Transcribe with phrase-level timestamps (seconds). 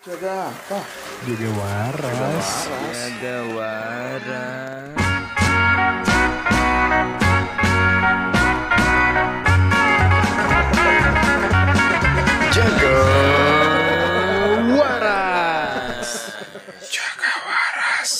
[0.00, 0.80] Jaga apa?
[1.28, 2.48] Jaga waras.
[3.20, 4.96] Jaga waras.
[12.48, 12.96] Jaga
[14.72, 16.10] waras.
[16.88, 18.12] Jaga waras.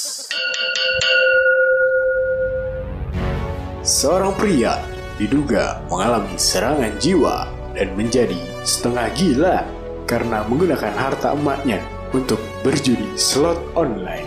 [3.80, 4.76] Seorang pria
[5.16, 8.36] diduga mengalami serangan jiwa dan menjadi
[8.68, 9.79] setengah gila
[10.10, 11.78] karena menggunakan harta emaknya
[12.10, 14.26] untuk berjudi slot online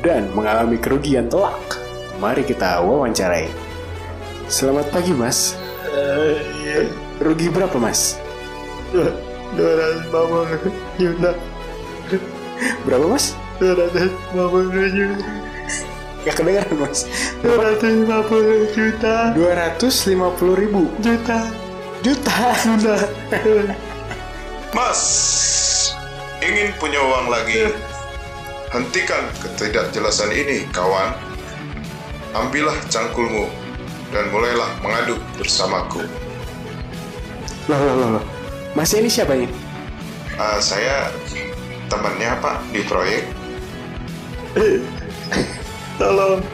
[0.00, 1.60] dan mengalami kerugian telak.
[2.16, 3.52] Mari kita wawancarai.
[4.48, 5.52] Selamat pagi, Mas.
[7.20, 8.16] Rugi berapa, Mas?
[8.96, 10.64] 250
[10.96, 11.36] juta.
[12.88, 13.36] Berapa, Mas?
[13.60, 15.28] 250 juta.
[16.24, 17.04] Gak kedengeran, Mas.
[17.44, 19.36] 250 juta.
[19.36, 20.88] 250 ribu.
[21.04, 21.52] Juta.
[22.00, 22.32] Juta.
[22.64, 22.96] Juta.
[24.76, 25.00] Mas,
[26.44, 27.72] ingin punya uang lagi?
[28.68, 31.16] Hentikan ketidakjelasan ini, kawan.
[32.36, 33.48] Ambillah cangkulmu
[34.12, 36.04] dan mulailah mengadu bersamaku.
[37.64, 38.24] Loh, loh, loh, loh.
[38.76, 39.48] Mas ini siapa ini?
[40.36, 41.08] Ah, saya
[41.88, 43.24] temannya Pak di proyek.
[46.00, 46.44] Tolong.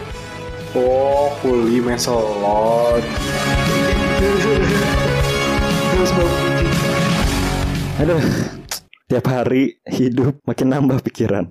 [0.78, 3.02] Oh, kuli mesolot.
[8.04, 8.20] Aduh,
[9.08, 11.48] tiap hari hidup makin nambah pikiran.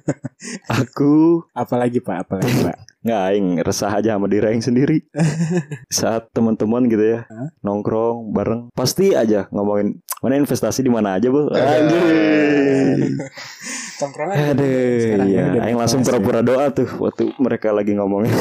[0.80, 3.04] Aku Apalagi Pak, apalagi Pak.
[3.04, 5.04] nggak aing resah aja sama diri aing sendiri.
[5.92, 7.28] Saat teman-teman gitu ya
[7.60, 11.52] nongkrong bareng, pasti aja ngomongin mana investasi di mana aja bu.
[11.52, 13.20] Anjir.
[14.00, 15.68] Tongkrongan Aduh, iya.
[15.68, 18.32] Aing langsung pura-pura doa tuh waktu mereka lagi ngomongin.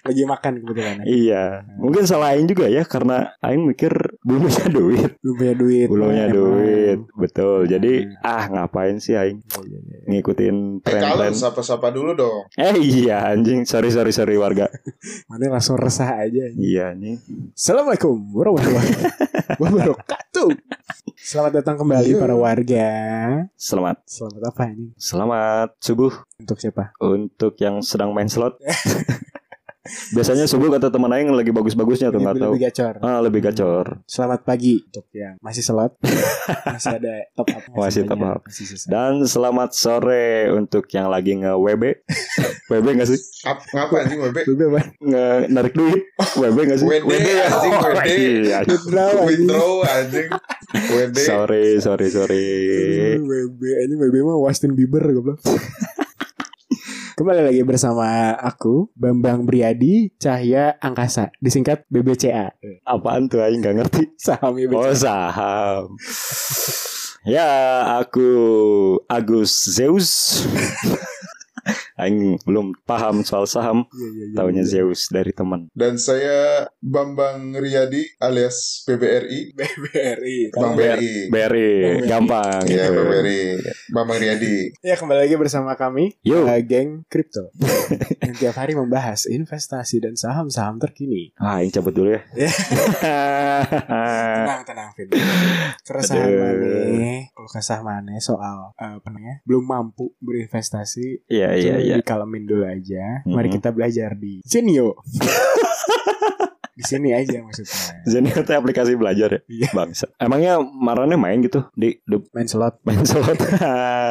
[0.00, 0.96] Lagi makan kebetulan.
[0.96, 1.04] ya.
[1.04, 1.44] iya,
[1.76, 5.86] mungkin salah Aing juga ya karena Aing mikir belum punya duit, Belum punya duit.
[5.86, 6.34] belum punya Emang.
[6.34, 7.58] duit, betul.
[7.64, 9.98] Jadi ah ngapain sih Aing Iya, iya, iya.
[10.10, 11.34] ngikutin Eh, kalau tren-tren?
[11.34, 12.50] sapa-sapa dulu dong.
[12.54, 14.66] Eh iya anjing, sorry sorry sorry warga.
[15.28, 16.50] Mana langsung resah aja.
[16.50, 17.20] Iya nih.
[17.52, 18.90] Assalamualaikum warahmatullahi
[19.62, 20.48] wabarakatuh.
[21.16, 22.18] Selamat datang kembali Iya.
[22.18, 22.88] para warga.
[23.54, 24.92] Selamat, Selamat apa ini?
[24.94, 26.92] selamat subuh Untuk siapa?
[26.98, 28.58] untuk yang sedang main slot.
[29.84, 32.52] Biasanya subuh kata teman Aing lagi bagus-bagusnya tuh Lebih, nggak tahu.
[32.56, 32.94] lebih gacor.
[33.04, 33.86] Ah lebih gacor.
[34.08, 35.92] Selamat pagi untuk yang masih slot.
[36.72, 37.62] masih ada top up.
[37.76, 38.40] Masih top up.
[38.48, 38.64] Masih.
[38.88, 41.84] Dan selamat sore untuk yang lagi nge WB.
[42.72, 43.20] WB nggak sih?
[43.44, 44.36] Ap, ngapa anjing WB?
[44.56, 44.80] Lebih apa?
[44.98, 46.00] Nge narik duit.
[46.32, 46.86] WB nggak sih?
[46.88, 48.08] WD, anjing, Oh, WD.
[48.08, 48.58] iya.
[48.64, 49.28] Withdraw anjing.
[49.28, 50.28] Withdraw anjing.
[50.72, 51.16] WD.
[51.20, 52.44] Sorry sorry sorry.
[53.20, 55.44] WB ini WB mah Justin Bieber goblok.
[57.14, 62.50] Kembali lagi bersama aku Bambang Briadi Cahya Angkasa disingkat BBCA.
[62.82, 64.02] Apaan tuh Aing nggak ngerti.
[64.18, 64.82] Saham BBCA.
[64.82, 65.94] Oh saham.
[67.22, 68.26] ya aku
[69.06, 70.42] Agus Zeus.
[72.00, 73.86] Aing belum paham soal saham.
[73.88, 74.36] Iya, iya, iya.
[74.36, 75.70] Taunya Zeus dari teman.
[75.72, 79.54] Dan saya Bambang Riyadi alias PBRI.
[79.84, 80.38] BRI.
[80.52, 81.14] Bang BRI.
[81.30, 81.70] BRI,
[82.04, 82.98] gampang Iya, gitu.
[82.98, 83.40] Bang BRI.
[83.94, 84.56] Bambang Riyadi.
[84.82, 86.44] Ya kembali lagi bersama kami Yo.
[86.44, 87.48] uh, geng kripto
[88.24, 91.30] yang tiap hari membahas investasi dan saham-saham terkini.
[91.38, 92.20] Ah, Aing cabut dulu ya.
[92.34, 92.50] Ya.
[93.64, 95.08] Tenang, tenang, Vin.
[95.84, 97.30] Keresahan mana?
[97.30, 99.40] Kalau kesah mana soal uh, apa namanya?
[99.46, 101.26] Belum mampu berinvestasi.
[101.30, 101.94] Iya iya iya.
[101.98, 103.22] Dikalemin dulu aja.
[103.24, 103.54] Mari Mhm.
[103.56, 104.98] kita belajar di sini yuk.
[106.74, 108.02] Di sini aja maksudnya.
[108.02, 109.40] Zenio teh aplikasi belajar ya.
[109.46, 109.68] Iya.
[109.70, 110.10] Bangsa.
[110.18, 112.82] Emangnya Marane main gitu di, di Main slot.
[112.82, 113.38] main slot.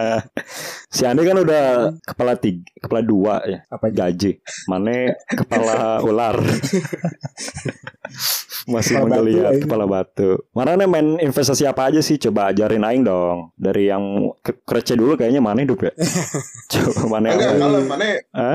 [0.95, 3.65] si Andi kan udah kepala tiga, kepala dua ya.
[3.67, 4.03] Apa aja?
[4.03, 4.35] gaji
[4.67, 6.35] mana kepala ular
[8.63, 9.63] masih Kepala batu, menggeliat aing.
[9.67, 14.31] kepala batu mana nih main investasi apa aja sih coba ajarin aing dong dari yang
[14.39, 15.91] ke kerece dulu kayaknya mana hidup ya
[16.71, 18.07] coba mana Enggak, yang kalau mana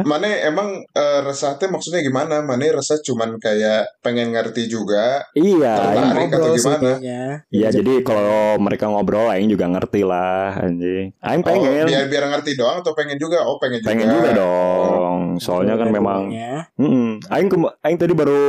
[0.04, 2.40] mana emang eh, resah teh maksudnya gimana?
[2.40, 5.26] Mana resah cuman kayak pengen ngerti juga.
[5.32, 5.98] iya Tertarik.
[5.98, 6.58] aing- atau gimana?
[6.58, 7.20] sebetulnya.
[7.48, 11.12] Iya jadi kalau mereka ngobrol aing juga ngerti lah anjing.
[11.18, 13.42] Aing Oh, pengen biar biar ngerti doang atau pengen juga?
[13.42, 13.88] Oh, pengen juga.
[13.88, 15.20] pengen juga dong.
[15.36, 16.54] Soalnya kan memang Dua-duanya.
[16.74, 17.08] Mm-mm.
[17.26, 18.40] Aing kema- aing tadi baru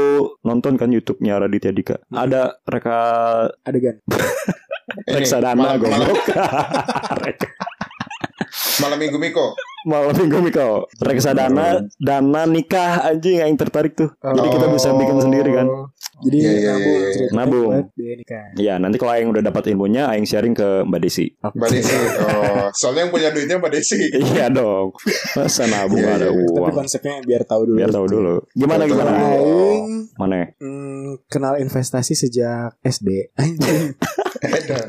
[0.42, 1.98] nonton kan YouTube-nya Raditya Dika.
[2.10, 3.00] Ada reka
[3.62, 3.98] adegan.
[5.08, 6.18] Reksadana goblok.
[7.24, 7.54] Rek-
[8.80, 9.54] malam minggu Miko.
[9.80, 15.56] Malam minggu Miko Reksadana Dana nikah anjing Aing tertarik tuh Jadi kita bisa bikin sendiri
[15.56, 15.88] kan Oh.
[16.20, 17.10] Jadi Iya, iya, nabung, iya, iya.
[17.16, 17.72] ceritanya Nabung.
[17.72, 18.44] buat biaya nikah.
[18.60, 21.96] Ya nanti kalau Aing udah dapat ilmunya Aing sharing ke Mbak Desi Mbak Desi.
[21.96, 24.04] Oh, soalnya yang punya duitnya Mbak Desi.
[24.12, 24.92] Iya dong
[25.32, 26.36] Masa nabung Iya, ada iya.
[26.36, 27.78] Tapi uang konsepnya biar tahu dulu.
[27.80, 29.12] Biar tahu dulu Gimana Biar gimana.
[29.16, 29.88] Aing
[30.20, 33.32] Mana mm, kenal investasi sejak SD.
[33.40, 33.96] Anjing.
[34.60, 34.88] Edan.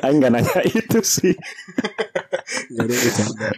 [0.00, 1.36] Aing gak nanya itu sih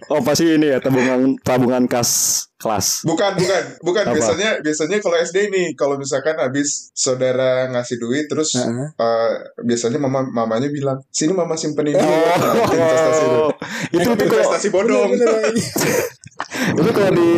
[0.09, 2.11] Oh pasti ini ya tabungan tabungan kas
[2.57, 3.03] kelas.
[3.03, 4.05] Bukan, bukan, bukan.
[4.07, 4.15] Apa?
[4.15, 8.87] Biasanya, biasanya kalau SD nih, kalau misalkan habis saudara ngasih duit, terus Heeh.
[8.95, 9.31] eh,
[9.61, 12.07] biasanya mama mamanya bilang, sini mama simpenin dulu.
[12.07, 13.51] Oh,
[13.91, 15.09] itu investasi itu kalau investasi bodong.
[15.11, 15.55] Bener, bener.
[16.79, 17.29] itu kalau di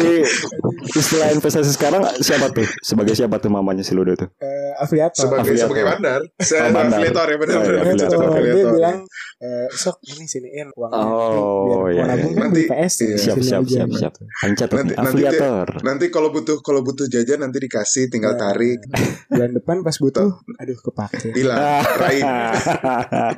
[0.93, 2.69] istilah investasi sekarang siapa tuh?
[2.79, 4.29] Sebagai siapa tuh mamanya si Ludo tuh?
[4.37, 5.25] Eh, afiliator.
[5.25, 5.65] Sebagai Afiliator.
[5.65, 6.99] sebagai bandar, saya Oh, bandar.
[7.01, 8.09] afiliator ya benar Oh, iya, benar.
[8.13, 8.43] afiliator.
[8.45, 8.99] Dia bilang
[9.41, 11.33] eh, sok ini siniin uangnya Oh,
[11.65, 12.03] biar iya, iya.
[12.05, 13.17] kan beli Nanti- PS iya.
[13.17, 13.99] Siap siap siap gitu.
[13.99, 14.13] siap.
[14.43, 15.69] Ancat Nanti- nanti afiliator.
[15.81, 18.41] Nanti kalau butuh kalau butuh jajan nanti dikasih, tinggal Nah.
[18.43, 18.81] tarik,
[19.29, 21.59] bulan depan pas butuh aduh kepake hilang,
[21.97, 22.25] raib.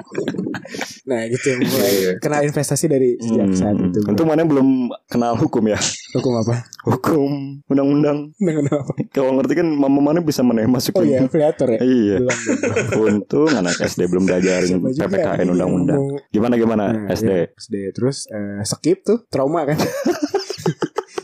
[1.06, 2.12] nah gitu mulai Iya, iya.
[2.18, 4.10] kenal investasi dari sejak saat itu Hmm.
[4.10, 4.68] Untung mana belum
[5.06, 5.78] kenal hukum ya.
[6.12, 7.30] hukum apa Hukum
[7.64, 8.30] undang-undang.
[8.36, 11.06] dengan apa Kalau ngerti kan mama mana bisa mana oh masukin.
[11.06, 12.16] iya afiliator ya Iya.
[12.18, 12.98] belum belum.
[12.98, 16.00] Untung anak SD belum diajarin PPKN undang-undang.
[16.28, 17.28] Gimana gimana Nah, SD?
[17.28, 19.78] iya, SD terus eh, skip tuh trauma kan.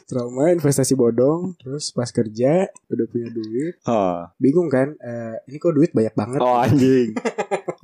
[0.05, 3.81] Trauma investasi bodong terus pas kerja udah punya duit.
[3.82, 4.29] Ah.
[4.37, 6.37] bingung kan eh, ini kok duit banyak banget?
[6.37, 7.17] Oh anjing.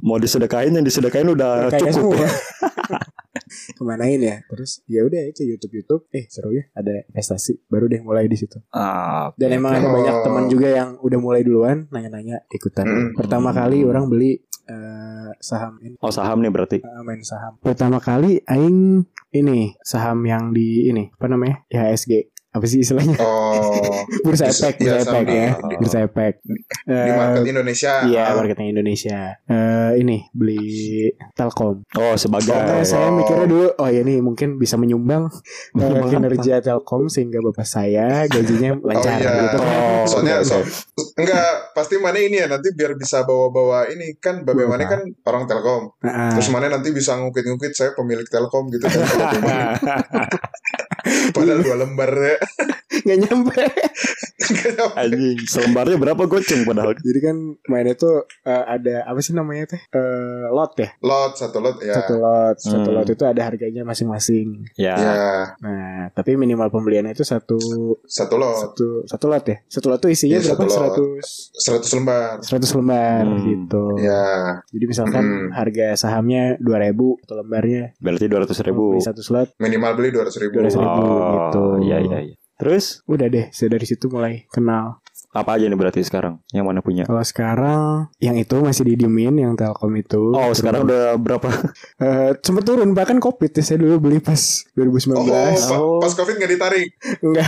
[0.04, 2.20] Mau disedekain yang disedekain udah Kayak cukup.
[2.20, 2.28] semua.
[3.78, 4.36] kemanain ya?
[4.44, 7.64] Terus ya udah itu YouTube YouTube eh seru ya ada investasi.
[7.64, 8.60] Baru deh mulai di situ.
[8.68, 9.94] Ah, dan emang ada Oh.
[9.94, 13.16] banyak teman juga yang udah mulai duluan nanya-nanya ikutan.
[13.16, 15.96] Pertama kali orang beli eh, saham ini.
[15.98, 16.76] Oh saham nih berarti.
[16.84, 17.56] eh, main saham.
[17.64, 21.64] Pertama kali aing ini saham yang di ini apa namanya?
[21.72, 22.28] IHSG
[22.58, 26.54] apa sih istilahnya Oh, bursa Di- efek bursa efek di- ya di- bursa efek di
[26.88, 27.92] Eh, market Indonesia.
[28.02, 29.20] Iya, marketnya Indonesia.
[29.44, 31.84] Eh ini beli Telkom.
[31.92, 32.50] Oh sebagai.
[32.50, 35.28] Karena saya mikirnya dulu, oh ya nih mungkin bisa menyumbang
[35.72, 39.32] Menyumbang kinerja Telkom sehingga bapak saya gajinya lancar iya.
[39.44, 39.58] gitu.
[39.58, 40.58] Oh, Soalnya so,
[41.14, 44.92] enggak pasti mana ini ya nanti biar bisa bawa-bawa ini kan babe Bawa mana apa?
[44.92, 45.82] kan orang Telkom.
[46.00, 49.38] Nah, Terus mana nanti bisa ngukit-ngukit saya pemilik Telkom gitu kan di.
[51.30, 52.36] Padahal dua lembar ya.
[53.04, 53.64] Nggak nyampe.
[54.94, 56.94] Anjing, selembarnya berapa goceng padahal.
[56.94, 57.36] Jadi kan
[57.66, 59.80] mainnya tuh eh, ada apa sih namanya teh?
[59.88, 60.94] Eh, lot ya.
[61.00, 61.92] lot satu lot ya.
[61.92, 62.96] Satu lot, satu Hmm.
[62.96, 64.62] lot itu ada harganya masing-masing.
[64.74, 64.94] Ya.
[64.94, 65.14] Ya,
[65.58, 65.74] Nah,
[66.12, 67.58] tapi minimal pembeliannya itu satu
[68.00, 68.56] satu lot.
[68.64, 69.58] satu satu lot ya.
[69.66, 70.70] Satu lot tuh isinya Iya, berapa?
[70.70, 71.04] satu.
[71.18, 71.50] 100
[71.84, 72.34] 100 lembar.
[72.40, 73.42] 100 lembar Hmm.
[73.44, 73.84] gitu.
[73.98, 75.50] Ya, Jadi misalkan Hmm.
[75.50, 78.94] harga sahamnya 2000 atau lembarnya Berarti dua ratus ribu.
[78.94, 80.60] beli satu slot minimal beli 200 ribu.
[80.60, 80.78] 200.000.
[80.78, 81.64] ribu gitu.
[81.82, 82.36] Iya iya iya.
[82.58, 84.98] Terus udah deh saya dari situ mulai kenal
[85.30, 86.40] apa aja nih berarti sekarang?
[86.48, 87.04] Yang mana punya?
[87.04, 91.46] kalau sekarang yang itu masih didiemin yang Telkom itu Oh sekarang udah berapa?
[91.98, 94.38] Eh, sempet turun bahkan covid ya saya dulu beli pas
[94.72, 95.98] 2019 Oh, pa- Oh.
[95.98, 96.88] pas Covid nggak ditarik.
[97.20, 97.46] enggak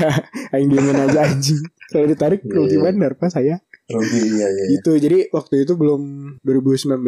[0.51, 2.83] aing diemin aja anjing kalau ditarik Iya, rugi iya.
[2.85, 4.65] bandar pas saya Rugi iya iya.
[4.73, 6.03] gitu jadi waktu itu belum
[6.43, 7.03] 2019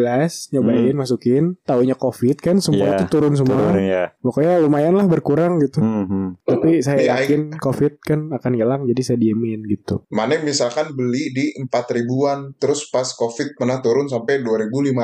[0.50, 4.04] nyobain masukin taunya covid kan semua Iya, itu turun semua Turun ya.
[4.18, 6.28] pokoknya lumayan lah berkurang gitu Hmm, hmm.
[6.62, 11.34] Tapi saya Iya, yakin covid kan akan hilang jadi saya diemin gitu Mana misalkan beli
[11.34, 14.94] di 4 ribuan terus pas Covid pernah turun sampai 2500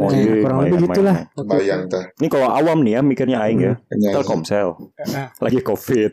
[0.00, 1.16] Oh, Nah, iya, kurang lebih gitulah.
[1.46, 2.04] Bayang teh.
[2.18, 3.74] Ini kalau awam nih ya mikirnya aing ya.
[3.92, 4.74] Iya, Telkomsel
[5.38, 6.12] lagi covid.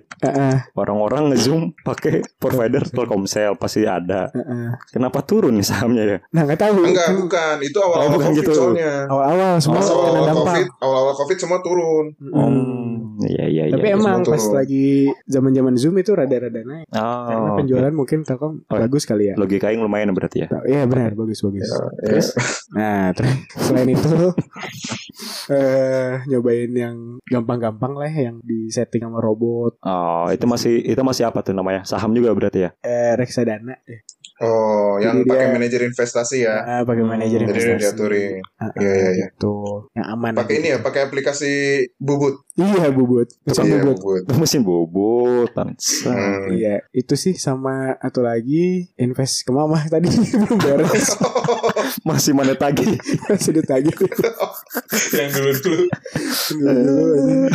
[0.74, 4.30] Orang-orang ngezoom pakai provider Telkomsel pasti ada.
[4.92, 6.18] Kenapa turun nih sahamnya ya?
[6.30, 7.56] nah nggak tahu Enggak, kan bukan.
[7.64, 8.54] Itu awal-awal Oh, Covid gitu.
[8.54, 8.94] soalnya.
[9.08, 12.06] awal-awal semua awal-awal dampak Covid, awal-awal Covid semua turun.
[12.20, 12.98] Mm.
[13.18, 13.74] Iya iya iya.
[13.74, 13.98] tapi iya.
[13.98, 14.54] emang pas turun.
[14.68, 14.92] Lagi
[15.24, 18.76] zaman zaman zoom itu rada-rada naik karena Oh, penjualan mungkin Telkom Oh.
[18.76, 20.48] bagus kali ya logika aing lumayan berarti ya.
[20.68, 21.72] Iya benar bagus bagus.
[22.04, 22.28] Terus
[22.76, 24.12] Nah terus selain itu
[25.48, 31.24] eh nyobain yang gampang-gampang lah yang di setting sama robot oh itu masih itu masih
[31.26, 31.88] apa tuh namanya?
[31.88, 32.70] Saham juga berarti ya?
[32.84, 34.04] eh reksadana eh,
[34.38, 36.56] Oh, yang Jadi pakai manajer investasi ya.
[36.62, 37.82] ah, pakai Hmm, manajer jadi investasi.
[37.82, 38.38] diaturin.
[38.56, 39.28] Ah, Iya, iya, iya.
[39.28, 39.56] Gitu.
[39.92, 40.34] Yang aman.
[40.36, 41.54] Pakai ini ya, pakai aplikasi
[41.98, 42.46] Bubut.
[42.54, 43.30] Iya bubut.
[43.44, 43.98] Mesin Iya, bubut.
[44.24, 44.24] Bubut.
[44.36, 45.52] Mesin bubut.
[45.54, 46.50] Hmm.
[46.50, 51.14] Iya, itu sih sama atau lagi invest ke mama tadi belum beres
[52.08, 52.98] Masih mana tagih?
[53.28, 53.94] masih ditagih
[55.18, 55.86] yang dulu-dulu.
[56.50, 56.82] dulu
[57.14, 57.48] dulu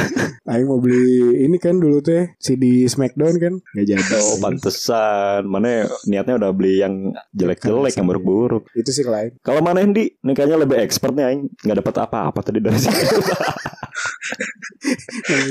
[0.45, 1.07] Aing mau beli
[1.43, 4.15] ini kan dulu teh CD Smackdown kan nggak jadi.
[4.19, 5.47] Oh, pantesan.
[5.47, 8.71] Mana niatnya udah beli yang jelek-jelek, yang buruk-buruk.
[8.73, 9.37] Itu sih lain.
[9.45, 11.43] Kalau mana Hendi, ini kayaknya lebih expert nih aing.
[11.67, 13.21] Nggak dapat apa-apa tadi dari situ.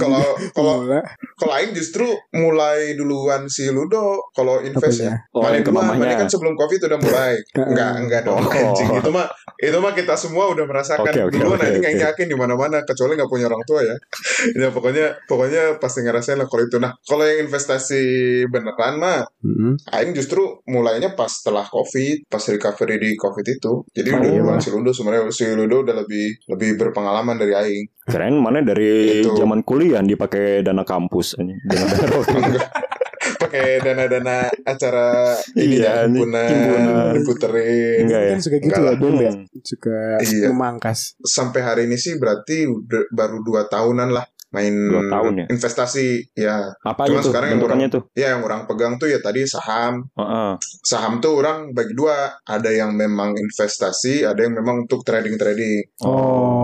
[0.01, 0.83] Kalau kalau
[1.39, 2.03] kalau Aing justru
[2.35, 5.15] mulai duluan si Ludo kalau invest ya.
[5.31, 5.71] Oh, Mana yang ke.
[5.71, 7.33] Mana kan sebelum Covid udah mulai.
[7.71, 8.43] enggak, enggak dong.
[8.43, 8.51] Oh.
[8.51, 8.89] Anjing.
[8.99, 12.35] Itu mah itu mah kita semua udah merasakan Oke, oke, duluan oke, Aing yakin di
[12.35, 13.95] mana-mana kecuali nggak punya orang tua ya.
[14.61, 16.77] ya pokoknya pokoknya pasti ngerasain lah kalau itu.
[16.77, 18.03] Nah, kalau yang investasi
[18.51, 19.79] beneran mah Mm-mm.
[19.95, 23.73] Aing justru mulainya pas setelah COVID, pas recovery di COVID itu.
[23.87, 24.39] Jadi Oh, udah iya.
[24.39, 27.85] duluan si Ludo sebenarnya si Ludo udah lebih lebih berpengalaman dari Aing.
[28.03, 29.35] Keren mana dari Itu.
[29.35, 31.59] zaman kuliah dipakai dana kampus anjing.
[31.63, 31.85] Dana
[33.21, 38.29] pakai dana-dana acara ini Iya, ya ini himpunan diputerin Enggak ya?
[38.29, 38.93] kan suka gitu ya lah.
[38.95, 39.45] Bem ya Hmm.
[39.61, 40.47] suka Iya.
[40.49, 44.75] memangkas sampai hari ini sih berarti udah, baru dua tahunan lah main
[45.09, 45.45] tahun ya?
[45.47, 48.03] investasi ya Apa Cuma tuh sekarang yang bentukannya tuh?
[48.13, 50.51] ya yang orang pegang tuh ya tadi saham Heeh.
[50.83, 55.87] saham tuh orang bagi dua ada yang memang investasi ada yang memang untuk trading trading
[56.03, 56.60] oh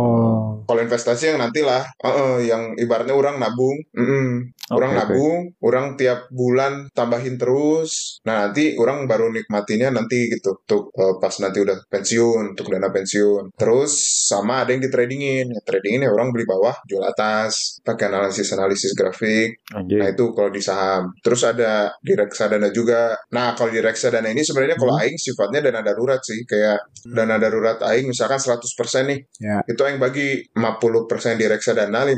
[0.67, 4.51] kalau investasi yang nantilah eh, eh, yang ibaratnya orang nabung Mm-mm.
[4.75, 5.07] orang Oke, oke.
[5.07, 11.15] nabung orang tiap bulan tambahin terus nah nanti orang baru nikmatinya nanti gitu untuk eh,
[11.17, 13.91] pas nanti udah pensiun untuk dana pensiun terus
[14.27, 18.51] sama ada yang di tradingin ya, tradingin ya orang beli bawah jual atas pakai analisis
[18.53, 19.99] analisis grafik Anjing.
[19.99, 21.11] Nah itu kalau di saham.
[21.19, 23.15] Terus ada di reksadana juga.
[23.35, 26.43] Nah kalau di reksadana ini sebenarnya kalau aing sifatnya dana darurat sih.
[26.47, 28.63] Kayak dana darurat aing misalkan 100%
[29.11, 29.19] nih.
[29.43, 29.59] Ya.
[29.67, 32.17] Itu aing bagi 50% di reksadana, 50%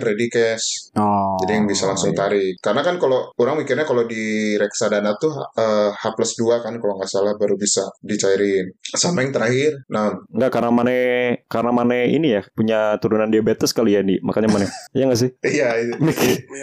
[0.00, 0.94] ready cash.
[0.94, 2.18] oh Jadi yang bisa langsung iya.
[2.22, 2.54] tarik.
[2.58, 4.22] Karena kan kalau orang mikirnya kalau di
[4.54, 8.70] reksadana tuh eh, H plus 2 kan kalau nggak salah baru bisa dicairin.
[8.86, 9.82] Sama yang terakhir.
[9.90, 10.92] Nah Enggak karena mana
[11.46, 15.30] karena mana ini ya punya turunan diabetes kali ya nih makanya mana Iya nggak sih?
[15.42, 15.98] iya itu-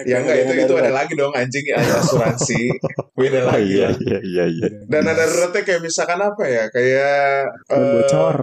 [0.08, 2.62] ya enggak itu itu ada lagi dong anjing ada asuransi.
[3.20, 3.78] Beda Oh, lagi.
[3.78, 4.68] iya iya iya iya.
[4.88, 6.64] Dana daruratnya kayak misalkan apa ya?
[6.70, 8.36] Kayak Ban eh, bocor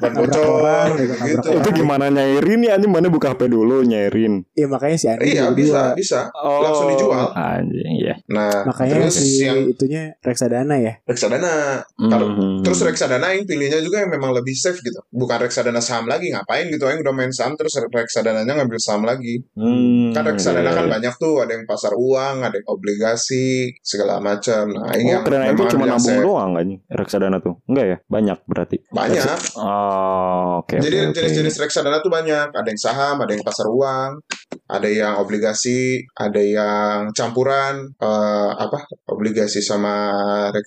[0.00, 1.48] ban bocor orang, gitu.
[1.74, 4.46] Itu gimana nyairin ya anjing mana buka HP dulu nyairin.
[4.52, 5.94] Iya makanya si Andi Iya bisa dua.
[5.94, 7.26] bisa langsung dijual.
[7.30, 8.14] Anjing ya.
[8.28, 10.98] Nah Makanya terus si yang itunya reksadana ya.
[11.04, 11.82] reksadana.
[12.00, 12.62] Kalau- Mhm.
[12.62, 15.02] Terus reksadana yang pilihnya juga yang memang lebih safe gitu.
[15.10, 19.42] Bukan reksadana saham lagi ngapain gitu yang udah main saham terus reksadananya ngambil saham lagi.
[19.52, 20.92] Hmm, Kan reksadana iya, kan iya.
[20.92, 24.70] banyak tuh, ada yang pasar uang, ada yang obligasi, segala macam.
[24.70, 26.22] Nah, ini Oh, yang keren itu memang cuma nabung safe.
[26.22, 27.54] doang kan reksadana tuh.
[27.64, 27.96] Enggak ya?
[28.06, 28.76] Banyak berarti.
[28.88, 29.38] Banyak.
[29.56, 30.76] Oh, oke.
[30.76, 31.30] Jadi oke, oke.
[31.64, 32.52] Reksadana tuh banyak.
[32.52, 34.20] Ada yang saham, ada yang pasar uang,
[34.68, 40.12] ada yang obligasi, ada yang campuran eh, apa obligasi sama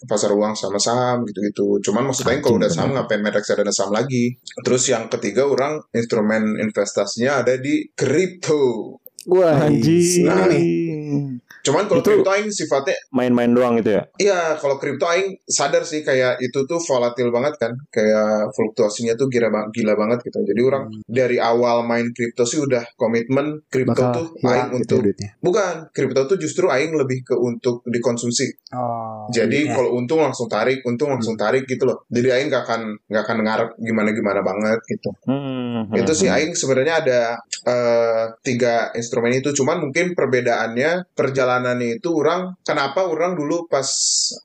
[0.09, 1.79] pasar uang sama saham gitu-gitu.
[1.85, 4.35] Cuman maksudnya kalau udah saham ngapain main reksadana saham lagi.
[4.65, 8.97] Terus yang ketiga orang instrumen investasinya ada di kripto.
[9.27, 10.23] Wah, Anjing.
[10.23, 11.46] ini nih.
[11.67, 14.03] Cuman kalau kripto aing sifatnya Main-main doang itu ya?
[14.15, 19.27] Iya, kalau kripto aing sadar sih kayak itu tuh volatil banget kan, kayak fluktuasinya tuh
[19.27, 20.39] gila, gila banget gitu.
[20.47, 25.29] Jadi orang dari awal main kripto sih udah komitmen kripto tuh aing gitu untuk duitnya.
[25.43, 28.71] bukan kripto tuh justru aing lebih ke untuk dikonsumsi.
[28.71, 29.16] Oh.
[29.29, 29.73] Jadi iya.
[29.73, 32.03] kalau untung langsung tarik, untung langsung tarik gitu loh.
[32.07, 35.09] Jadi aing gak akan gak akan ngarep gimana gimana banget gitu.
[35.25, 36.35] Hmm, Itu hmm, sih hmm.
[36.37, 37.19] aing sebenarnya ada
[37.63, 39.51] eh, tiga instrumen itu.
[39.51, 43.87] Cuman mungkin perbedaannya perjalanannya itu orang kenapa orang dulu pas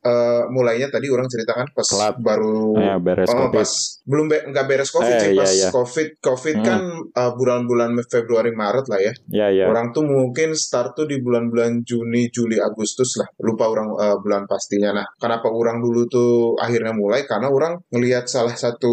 [0.03, 2.15] eh, mulainya tadi orang ceritakan pas Telat.
[2.19, 3.55] baru Ya, beres Oh, covid.
[3.61, 3.71] pas
[4.03, 5.69] belum be- nggak beres covid Eh, sih iya, pas iya.
[5.71, 6.67] covid covid Hmm.
[6.67, 6.81] kan
[7.17, 9.65] uh, bulan-bulan Februari Maret lah ya Ya ya.
[9.67, 14.45] orang tuh mungkin start tuh di bulan-bulan Juni Juli Agustus lah lupa orang uh, bulan
[14.73, 17.29] pastinya nah kenapa orang dulu tuh akhirnya mulai?
[17.29, 18.89] Karena orang ngelihat salah satu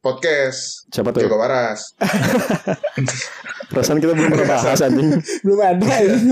[0.00, 0.88] podcast.
[0.88, 1.28] Siapa tuh?
[1.28, 1.92] Jago Waras
[3.74, 5.08] Perasaan kita belum pernah bahas anjing.
[5.44, 6.30] belum ada ini.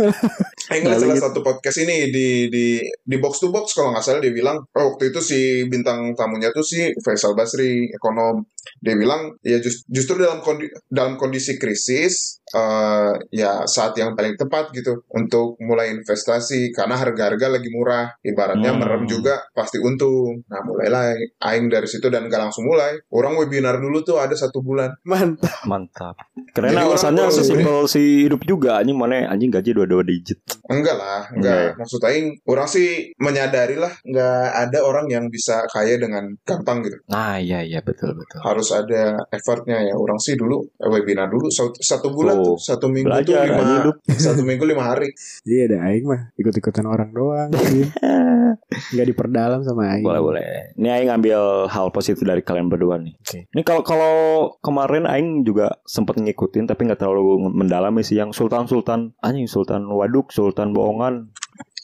[0.63, 1.27] Yang ngeliat Balik salah gitu.
[1.27, 4.85] satu podcast ini di di di box to box kalau nggak salah dia bilang oh,
[4.89, 8.47] waktu itu si bintang tamunya tuh si Faisal Basri ekonom
[8.79, 14.33] dia bilang ya jus- justru dalam kondi, dalam kondisi krisis eh, ya saat yang paling
[14.35, 18.81] tepat gitu untuk mulai investasi karena harga-harga lagi murah ibaratnya Hmm.
[18.81, 21.11] merem juga pasti untung nah mulailah
[21.43, 25.67] aing dari situ dan gak langsung mulai orang webinar dulu tuh ada satu bulan Mantap.
[25.67, 26.15] Mantap.
[26.53, 30.39] Karena alasannya sesimpel si hidup juga anjing mana anjing gaji dua-dua digit.
[30.69, 31.57] Enggak lah, Enggak enggak.
[31.57, 31.71] ya?
[31.81, 36.97] Maksud Aing, orang sih menyadari lah, enggak ada orang yang bisa kaya dengan gampang gitu.
[37.09, 38.39] Nah, iya iya betul betul.
[38.41, 39.95] Harus ada effortnya ya.
[39.97, 43.57] Orang sih dulu eh, webinar dulu satu, bulan Tuh, tuh, satu minggu tuh Belajar lima,
[43.59, 43.97] anjing hidup.
[44.29, 45.09] satu minggu lima hari.
[45.45, 47.51] Iya ada aing mah ikut-ikutan orang doang.
[47.53, 47.87] Iya.
[48.93, 50.05] Nggak diperdalam sama aing.
[50.05, 50.45] Boleh boleh.
[50.77, 53.15] Ini Aing ngambil hal positif dari kalian berdua nih.
[53.49, 54.15] Ini kalau kalau
[54.61, 59.87] kemarin Aing juga sempat ngikutin tapi nggak terlalu mendalami sih yang Sultan Sultan anjing Sultan
[59.89, 61.31] Waduk Sultan Bohongan.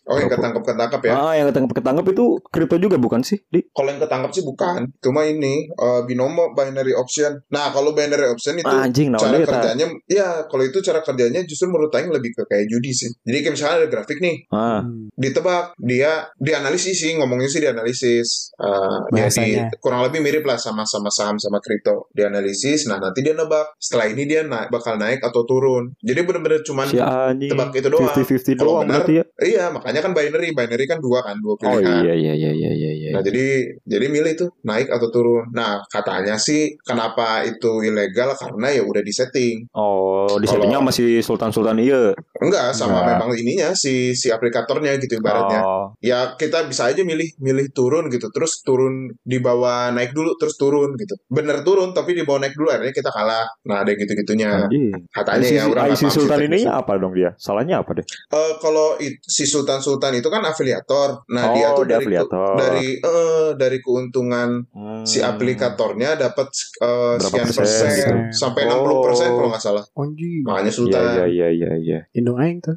[0.09, 1.13] Oh yang ketangkep ketangkep ya.
[1.15, 3.39] Ah yang ketangkep ketangkep itu kripto juga bukan sih?
[3.45, 4.89] Di Kalau yang ketangkep sih bukan.
[4.99, 7.37] Cuma ini eh, binomo binary option.
[7.49, 11.45] Nah kalau binary option itu Ah, anjing nah cara kerjanya, ya kalau itu cara kerjanya
[11.45, 13.13] justru menurut Aing lebih ke kayak judi sih.
[13.21, 15.11] Jadi kayak misalnya ada grafik nih, Ah, Hmm.
[15.13, 19.69] ditebak dia dianalisis sih ngomongnya sih dianalisis uh, Bahasanya.
[19.69, 23.75] jadi kurang lebih mirip lah sama sama saham sama kripto dianalisis nah nanti dia nebak
[23.77, 26.97] setelah ini dia naik bakal naik atau turun jadi bener-bener cuman si
[27.45, 29.25] tebak itu doang 50-50 Kalau doang benar, berarti ya.
[29.43, 32.07] iya makanya katanya kan binary, binary kan dua kan, dua Oh pilihan.
[32.07, 32.91] iya iya iya iya iya.
[32.95, 33.11] iya.
[33.19, 35.51] Nah jadi jadi milih tuh naik atau turun.
[35.51, 39.67] Nah katanya sih kenapa itu ilegal karena ya udah disetting.
[39.75, 42.15] Oh, di settingnya masih sultan-sultan iya.
[42.39, 43.07] Enggak sama Enggak.
[43.17, 45.61] memang ininya si si aplikatornya gitu ibaratnya.
[45.61, 50.35] Oh, Ya kita bisa aja milih milih turun gitu, terus turun di bawah naik dulu
[50.35, 51.19] terus turun gitu.
[51.27, 53.47] Bener turun tapi di bawah naik dulu akhirnya kita kalah.
[53.65, 54.51] Nah ada gitu-gitunya.
[54.61, 54.91] anjing.
[55.09, 57.31] Katanya Si, ya udah nggak si Sultan ini apa dong dia?
[57.37, 58.05] Salahnya apa deh?
[58.05, 61.23] Eh, kalau it- si Sultan Sultan itu kan afiliator.
[61.29, 62.53] Nah Oh, dia tuh dia dari ke- afiliator.
[62.57, 65.03] dari eh, dari keuntungan Hmm.
[65.03, 66.47] si aplikatornya dapat
[66.79, 68.13] Berapa sekian persen persen gitu?
[68.37, 68.85] sampai Oh.
[68.85, 69.85] 60 persen kalau nggak salah.
[69.93, 70.43] Anjing.
[70.45, 71.03] Makanya Iya Sultan.
[71.09, 71.99] iya iya iya iya.
[72.13, 72.77] Indung aing tuh.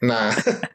[0.00, 0.30] Nah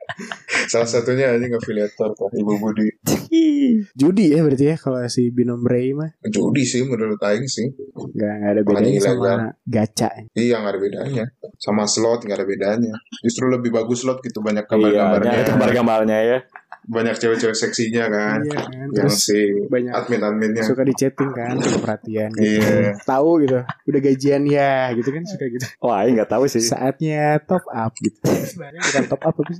[0.71, 2.87] salah satunya ini afiliator tuh Ibu Budi.
[3.99, 7.69] Judi ya berarti ya kalau si binom Ray mah Judi sih menurut Aing sih.
[7.95, 9.15] nggak nggak ada Makanya bedanya ilegal.
[9.29, 10.09] sama gacha.
[10.33, 11.23] Iya nggak ada bedanya.
[11.55, 12.93] Sama slot nggak ada bedanya.
[13.19, 15.31] Justru lebih bagus slot gitu banyak Iya, gambar-gambarnya.
[15.31, 16.39] ada gambar-gambarnya ya.
[16.81, 18.39] banyak cewek-cewek seksinya kan.
[18.41, 18.69] Iya kan.
[18.71, 20.63] Yang Terus si banyak admin-adminnya.
[20.63, 22.65] suka di chatting kan, suka perhatian gitu.
[22.65, 22.97] Iya.
[22.99, 23.57] Tahu gitu.
[23.61, 25.65] Udah gajian ya gitu kan suka gitu.
[25.79, 26.63] Wah, Aing nggak tahu sih.
[26.63, 28.25] Saatnya top up gitu.
[28.71, 29.53] Bukan top up tapi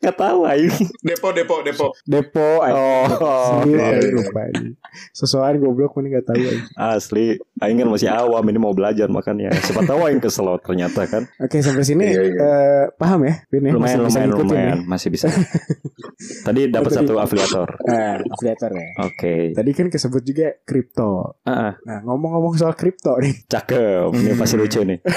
[0.00, 0.72] Nggak tahu Aing.
[1.02, 1.86] Depo, depo, depo.
[2.04, 2.72] depo aja.
[2.72, 4.12] Oh, Sendiri iya, aja iya.
[4.12, 4.68] lupa ini.
[5.10, 6.60] Sesuatu goblok mana nggak tahu aja.
[6.96, 7.36] asli.
[7.58, 9.52] Aing kan masih awam ini mau belajar makanya.
[9.56, 11.28] Siapa tahu Aing keselot ternyata kan.
[11.36, 12.38] Oke sampai sini Iya, iya.
[12.38, 13.34] eh, paham ya?
[13.48, 13.72] Vin, ya?
[13.72, 14.88] Lumayan Masih bisa lumayan lumayan ya?
[14.88, 15.26] masih bisa.
[16.44, 17.68] Tadi dapat Oh, satu afiliator.
[17.84, 18.86] Nah, afiliator ya.
[19.04, 19.34] Oke.
[19.52, 21.36] Tadi kan kesebut juga kripto.
[21.44, 23.36] Ah, ah, Nah, ngomong-ngomong soal kripto nih.
[23.48, 24.12] cakep.
[24.12, 24.98] Ini pasti lucu nih.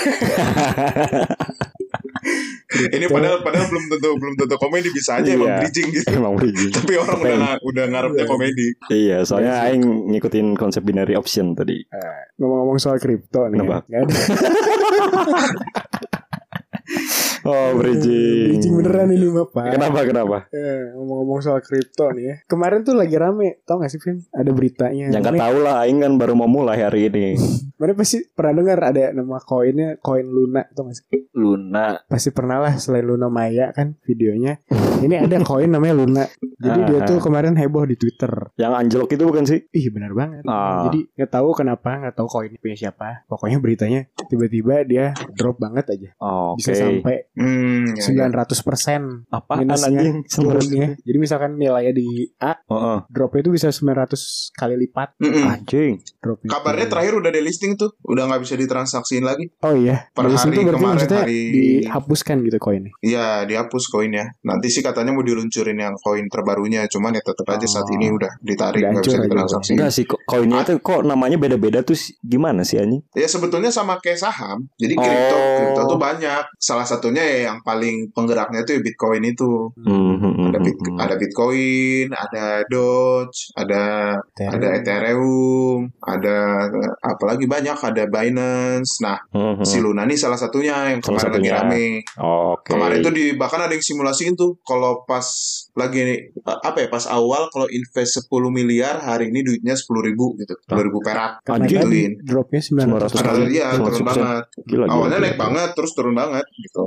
[2.73, 5.57] Ini padahal padahal belum tentu belum tentu komedi bisa aja emang Iya.
[5.61, 6.07] bridging gitu.
[6.11, 6.71] Emang bridging.
[6.71, 8.67] Tapi orang udah nga- udah ngarepnya komedi.
[8.89, 11.81] Iya, soalnya Aing ngikutin konsep binary option tadi.
[12.35, 13.57] Ngomong-ngomong soal kripto nih.
[13.59, 13.77] Kenapa?
[13.87, 14.01] Ya.
[17.43, 18.55] Oh, bridging.
[18.55, 19.71] Bridging beneran ini Bapak.
[19.71, 20.37] Kenapa kenapa?
[20.49, 22.35] Eh, ngomong-ngomong soal kripto nih ya.
[22.45, 24.23] Kemarin tuh lagi rame, tau gak sih Vin?
[24.29, 25.11] Ada beritanya.
[25.11, 27.35] Mana- tahu lah, Aing kan baru mau mulai hari ini.
[27.79, 31.27] Mana pasti pernah dengar ada nama koinnya koin Luna tau gak sih?
[31.33, 31.99] Luna.
[32.05, 34.63] Pasti pernah lah selain Luna Maya kan videonya.
[34.99, 36.23] Ini ada koin namanya Luna.
[36.55, 37.05] Jadi dia Ah.
[37.05, 38.31] tuh kemarin heboh di Twitter.
[38.55, 39.59] Yang anjlok itu bukan sih?
[39.69, 40.47] Ih benar banget.
[40.47, 40.87] Ah.
[40.87, 43.27] Jadi nggak tahu kenapa, nggak tahu koin punya siapa.
[43.27, 46.09] Pokoknya beritanya tiba-tiba dia drop banget aja.
[46.17, 46.63] Oh, Oke.
[46.63, 48.29] Bisa sampai Hmm, ya, ya.
[48.29, 50.17] 900 persen Apaan minusnya anjing?
[50.23, 50.87] turunnya.
[50.95, 52.05] Jadi misalkan nilainya di
[52.37, 52.97] A, Heeh.
[53.09, 55.41] dropnya itu bisa 900 kali lipat Mm-mm.
[55.43, 55.97] Anjing.
[56.17, 56.49] dropnya.
[56.51, 59.49] Kabarnya terakhir udah delisting tuh, udah nggak bisa ditransaksiin lagi.
[59.59, 60.07] Oh iya.
[60.09, 62.91] Per Dari hari berarti kemarin, hari- dihapuskan gitu koinnya.
[62.99, 64.25] Iya, dihapus koinnya.
[64.41, 67.95] Nanti sih katanya mau diluncurin yang koin terbarunya, cuman ya tetap aja saat Oh.
[67.95, 69.75] ini udah ditarik nggak bisa ditransaksiin.
[69.75, 73.01] Enggak sih, koinnya itu kok namanya beda-beda tuh gimana sih anjing?
[73.11, 74.69] Ya sebetulnya sama kayak saham.
[74.75, 75.57] Jadi kripto, Oh.
[75.57, 76.43] kripto tuh banyak.
[76.55, 79.71] Salah satunya ya yang paling penggeraknya itu ya Bitcoin itu.
[79.79, 80.97] Hmm, hmm, hmm, Ada, bit, hmm.
[80.97, 83.83] ada Bitcoin, ada Doge, ada
[84.39, 86.67] ada Ethereum, ada
[86.99, 88.99] apalagi banyak, ada Binance.
[88.99, 89.63] Nah, Hmm, hmm.
[89.63, 91.53] si Luna nih salah satunya yang Salah kemarin lagi satunya.
[91.59, 91.85] rame.
[92.17, 92.69] Oke.
[92.69, 95.25] Kemarin tuh di bahkan ada yang simulasiin tuh kalau pas
[95.73, 100.37] lagi eh, apa ya pas awal kalau invest 10 miliar hari ini duitnya 10 ribu
[100.37, 101.41] gitu, 10 ribu perak.
[101.41, 102.21] Kan Gituin.
[102.21, 103.51] dropnya 900 900 Padahal kali.
[103.51, 104.05] iya turun 100%.
[104.05, 104.43] banget.
[104.63, 105.25] Gila, gila, Awalnya gila.
[105.25, 106.83] naik banget terus turun banget gitu.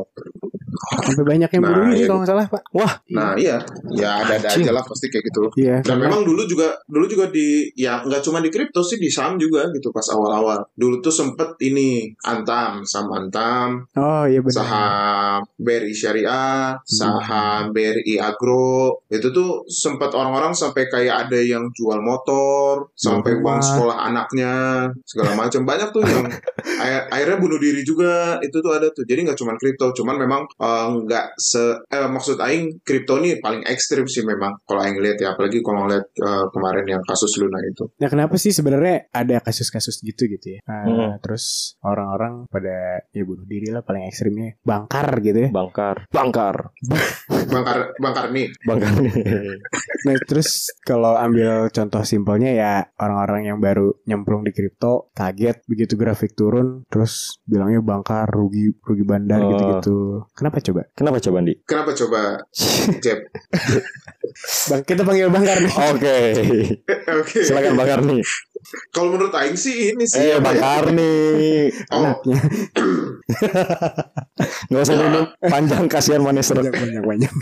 [0.98, 2.06] Sampai banyak yang Nah, diri iya.
[2.06, 2.62] kalau nggak salah, Pak.
[2.70, 3.56] Wah, Nah iya,
[3.92, 4.64] ya ada-ada Anjing.
[4.64, 5.44] aja lah pasti kayak gitu.
[5.56, 5.76] Iya.
[5.80, 9.36] Dan memang dulu juga dulu juga di ya nggak cuma di kripto sih di saham
[9.36, 10.62] juga gitu pas awal-awal.
[10.72, 14.56] Dulu tuh sempet ini Antam, saham Antam, Oh iya benar.
[14.56, 19.02] saham BRI Syariah, saham BRI Agro.
[19.06, 24.54] Itu tuh sempat orang-orang sampai kayak ada yang jual motor, sampai uang sekolah anaknya,
[25.02, 25.62] segala macam.
[25.62, 26.24] Banyak tuh yang
[26.82, 28.36] akhir- akhirnya bunuh diri juga.
[28.40, 29.04] Itu tuh ada tuh.
[29.04, 33.55] Jadi nggak cuma kripto, cuman memang eh, nggak se eh, maksud aing kripto ini paling
[33.64, 37.60] ekstrim sih memang kalau aing lihat ya, apalagi kalau ngeliat eh, kemarin yang kasus Luna
[37.62, 37.88] itu.
[37.96, 40.60] Nah kenapa sih sebenarnya ada kasus-kasus gitu gitu ya?
[40.66, 41.12] Nah, Hmm.
[41.22, 45.50] Terus orang-orang pada ya bunuh diri lah paling ekstrimnya bangkar gitu ya.
[45.50, 46.08] bangkar.
[46.10, 46.56] Bangkar.
[47.46, 48.48] Bangkar Bangkar nih.
[48.64, 48.92] Bangkar.
[50.06, 55.94] Nah terus kalau ambil contoh simpelnya ya orang-orang yang baru nyemplung di kripto kaget begitu
[55.94, 59.50] grafik turun terus bilangnya bangkar rugi rugi bandar Oh.
[59.52, 59.98] gitu-gitu.
[60.32, 60.82] Kenapa coba?
[60.96, 61.54] Kenapa coba, Di?
[61.62, 62.20] Kenapa coba
[63.04, 63.18] Jeb?
[64.68, 65.72] Bang kita panggil bangkar nih.
[65.72, 66.18] Oke.
[67.22, 67.38] Oke.
[67.40, 68.20] Silakan Bangkar nih.
[68.90, 70.42] Kalau menurut Aing sih ini sih Eh, ya?
[70.42, 71.70] Bangkar nih.
[71.94, 72.18] Oh,
[74.68, 77.32] Nggak usah minum panjang kasihan manis banyak banyak banyak.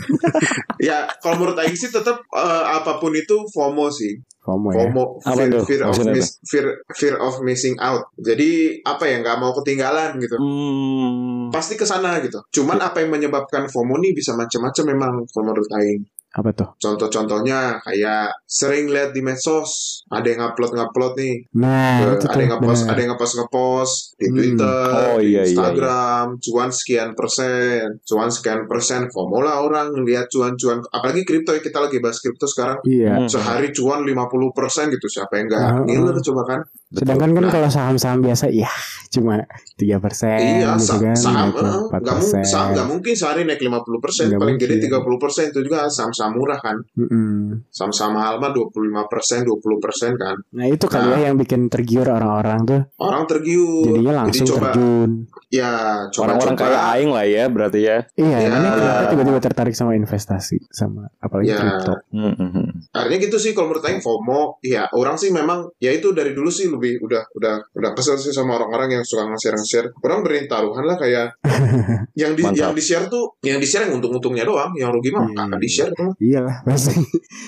[0.79, 4.21] ya kalau menurut Aing sih tetap eh, apa pun itu FOMO sih.
[4.45, 4.77] FOMO ya.
[4.85, 5.63] FOMO, Apa fear, tuh?
[5.65, 8.13] fear of miss, fear, fear of missing out.
[8.13, 10.37] Jadi apa ya nggak mau ketinggalan gitu.
[10.37, 11.49] Hmm.
[11.49, 12.37] pasti ke sana gitu.
[12.61, 16.05] Cuman apa yang menyebabkan FOMO nih bisa macam-macam memang kalau menurut Aing.
[16.35, 16.67] Apa tuh?
[16.77, 22.35] Contoh-contohnya kayak sering lihat di medsos, ada yang upload ngupload nih, Nah, Ke- itu ada
[22.37, 24.35] yang ngepost, ada yang ngepost ngepost di Hmm.
[24.35, 29.95] Twitter, Oh, di iya, iya, Instagram, cuan sekian persen, cuan sekian persen, FOMO lah orang
[29.97, 33.15] lihat cuan-cuan, apalagi kripto ya kita lagi bahas kripto sekarang, Iya.
[33.17, 33.27] Hmm.
[33.27, 36.59] sehari cuan 50 persen gitu, siapa yang nggak Ah, ngiler coba kan?
[36.91, 37.51] Sedangkan kan Nah.
[37.53, 38.71] kalau saham-saham biasa ya
[39.09, 39.39] cuma
[39.75, 41.15] 3% Iya, gitu sa- kan.
[41.15, 42.01] saham, gitu, eh, 4%.
[42.01, 44.91] nggak mungkin, saham nggak mungkin sehari naik 50 persen, paling gede mungkin.
[44.91, 47.65] 30 persen itu juga saham-saham murah kan, Mm-mm.
[47.67, 48.71] saham-saham mahal mah 25
[49.05, 51.17] persen, 20 persen kan, Nah itu kali Nah.
[51.17, 55.09] ya yang bikin tergiur orang-orang tuh orang tergiur, jadinya langsung jadi coba, terjun.
[55.49, 55.71] ya
[56.15, 57.97] Orang-orang coba-coba, kayak aing lah ya berarti ya.
[58.15, 58.49] Iya, Ya.
[58.49, 61.59] mana kenapa tiba-tiba tertarik sama investasi sama apalagi Ya.
[61.59, 61.93] kripto.
[62.09, 62.67] Hmm, hmm, hmm.
[62.91, 66.47] Artinya gitu sih kalau menurut Aing FOMO, ya orang sih memang ya itu dari dulu
[66.47, 69.87] sih lebih udah udah udah kesel sih sama orang-orang yang suka nge-share nge-share.
[69.99, 71.35] Orang berani taruhan lah kayak
[72.15, 72.59] yang di Mantap.
[72.61, 75.35] yang di-share tuh yang di-share yang untung-untungnya doang, yang rugi mah Iya.
[75.37, 76.09] kagak di-share tuh.
[76.15, 76.95] Iyalah pasti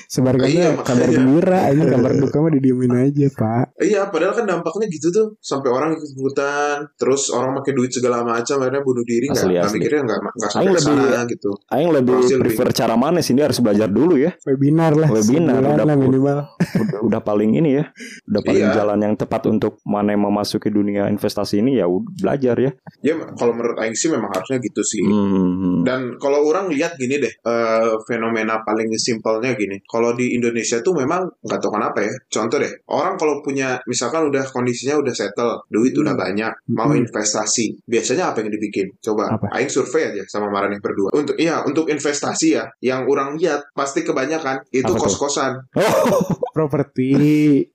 [0.08, 3.66] sebarkannya Iya, kabar gembira aja kabar duka mah didiemin aja pak.
[3.78, 8.60] Iya, padahal kan dampaknya gitu tuh sampai orang ikut-ikutan, terus orang pakai duit segala macam
[8.60, 11.50] akhirnya bunuh diri nggak Asli, nggak mikirnya nggak nggak sampai lebih- sana gitu.
[11.70, 13.32] Aing lebih lebih- prefer cara mana sih?
[13.32, 14.32] Ini harus belajar dulu ya.
[14.44, 15.10] Webinar lah.
[15.10, 16.38] Webinar, udah lah minimal.
[16.58, 17.86] Udah, udah paling ini ya.
[18.26, 18.76] Udah paling Iya.
[18.76, 22.72] jalan yang tepat untuk mana yang memasuki dunia investasi ini ya belajar ya.
[23.04, 25.04] Ya kalau menurut Aing sih memang harusnya gitu sih.
[25.04, 25.84] Hmm.
[25.84, 29.80] Dan kalau orang lihat gini deh, eh, fenomena paling simpelnya gini.
[29.84, 32.14] Kalau di Indonesia tuh memang nggak tahu kenapa ya.
[32.32, 36.24] Contoh deh, orang kalau punya misalkan udah kondisinya udah settle, duit udah Hmm.
[36.24, 37.04] banyak, mau Hmm.
[37.04, 38.88] investasi, biasanya apa yang dibikin?
[39.02, 39.52] Coba, Apa?
[39.60, 41.12] aing survei aja sama Marani berdua.
[41.12, 45.58] Untuk iya, untuk investasi ya, yang orang lihat pasti kebanyakan itu kos-kosan.
[45.76, 46.22] Oh,
[46.58, 47.10] Properti.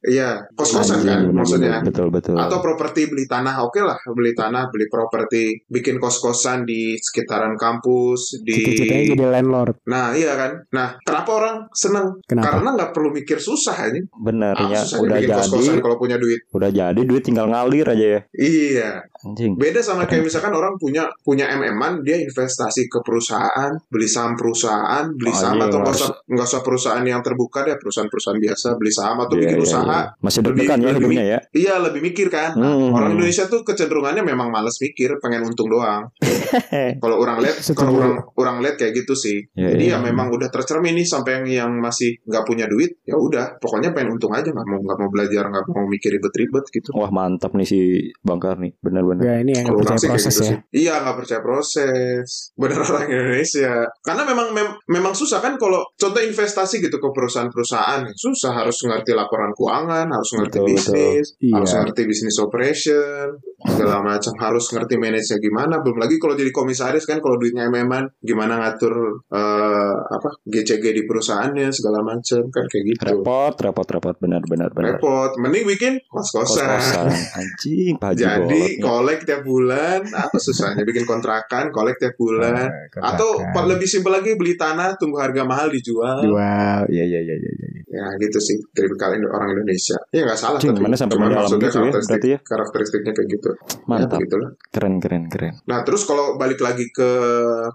[0.02, 1.78] Iya, kos-kosan kan maksudnya.
[1.86, 2.34] Betul betul.
[2.34, 8.42] Atau properti beli tanah, oke lah beli tanah, beli properti, bikin kos-kosan di sekitaran kampus,
[8.42, 9.86] di Cita-citanya jadi landlord.
[9.86, 10.66] Nah iya kan.
[10.74, 12.18] Nah kenapa orang seneng?
[12.26, 12.58] Kenapa?
[12.58, 14.00] Karena nggak perlu mikir susah aja.
[14.18, 14.82] Bener Ah, ya.
[14.98, 15.38] Udah bikin jadi.
[15.38, 16.42] kos-kosan kalau punya duit.
[16.50, 18.20] Udah jadi duit tinggal ngalir aja ya.
[18.34, 18.90] Iya.
[19.22, 19.54] Anjing.
[19.54, 25.06] Beda sama kayak misalkan orang punya punya MM-an, dia investasi ke perusahaan, beli saham perusahaan,
[25.14, 28.68] beli Oh, saham iya, atau nggak usah nggak usah perusahaan yang terbuka deh, perusahaan-perusahaan biasa,
[28.74, 29.84] beli saham atau Iya, bikin iya, usaha.
[29.84, 30.00] iya.
[30.18, 31.38] Masih Lebih- deg-degan ya lebih- hidupnya ya.
[31.50, 32.50] Iya lebih mikir kan.
[32.54, 32.90] Nah, Hmm.
[32.92, 36.08] Orang Indonesia tuh kecenderungannya memang males mikir, pengen untung doang.
[37.02, 39.38] kalau orang lihat, kalau orang orang lihat kayak gitu sih.
[39.52, 39.96] Iya, Jadi iya.
[39.96, 43.92] ya memang udah tercermin nih sampai yang yang masih nggak punya duit, ya udah, pokoknya
[43.92, 46.88] pengen untung aja, nggak mau nggak mau belajar, nggak mau mikir ribet-ribet gitu.
[46.92, 47.78] Wah mantap nih si
[48.20, 48.72] Bangkar nih.
[48.78, 49.22] Bener-bener.
[49.22, 50.48] Ya ini yang percaya proses gitu ya.
[50.48, 50.56] sih.
[50.82, 52.26] Iya nggak percaya proses.
[52.60, 53.72] Bener orang Indonesia.
[54.00, 59.10] Karena memang mem- memang susah kan kalau contoh investasi gitu ke perusahaan-perusahaan susah harus ngerti
[59.12, 61.50] laporan keuangan, harus ngerti Betul, bisnis, betul.
[61.58, 61.78] harus Iya.
[61.82, 63.26] ngerti bisnis operation,
[63.62, 65.74] segala macam harus ngerti manajernya gimana.
[65.82, 68.94] Belum lagi kalau jadi komisaris kan kalau duitnya MM-an gimana ngatur
[69.28, 73.02] eh, apa GCG di perusahaannya segala macam kan kayak gitu.
[73.02, 74.16] Repot, repot, repot.
[74.18, 74.96] Benar, benar, benar.
[74.96, 75.30] Repot.
[75.36, 76.68] Mending bikin kos-kosan.
[76.78, 77.06] Kos-kosan.
[77.32, 82.68] Anjing, Jadi kolek tiap bulan, apa susahnya bikin kontrakan, kolek tiap bulan.
[82.94, 83.64] Atau Kontrakan.
[83.72, 86.22] lebih simpel lagi beli tanah, tunggu harga mahal dijual.
[86.22, 86.86] Jual.
[86.86, 87.50] Iya iya iya iya.
[87.50, 87.81] iya.
[87.92, 90.00] Ya gitu sih, tipikal orang Indonesia.
[90.08, 92.38] Ya nggak salah Cing, tapi mana sampai cuman maksudnya gitu ya, karakteristik, berarti ya?
[92.40, 93.50] karakteristiknya kayak gitu.
[93.84, 94.08] Mantap.
[94.08, 94.50] Ya, begitulah.
[94.72, 95.52] Keren, keren, keren.
[95.62, 97.10] Nah terus kalau balik lagi ke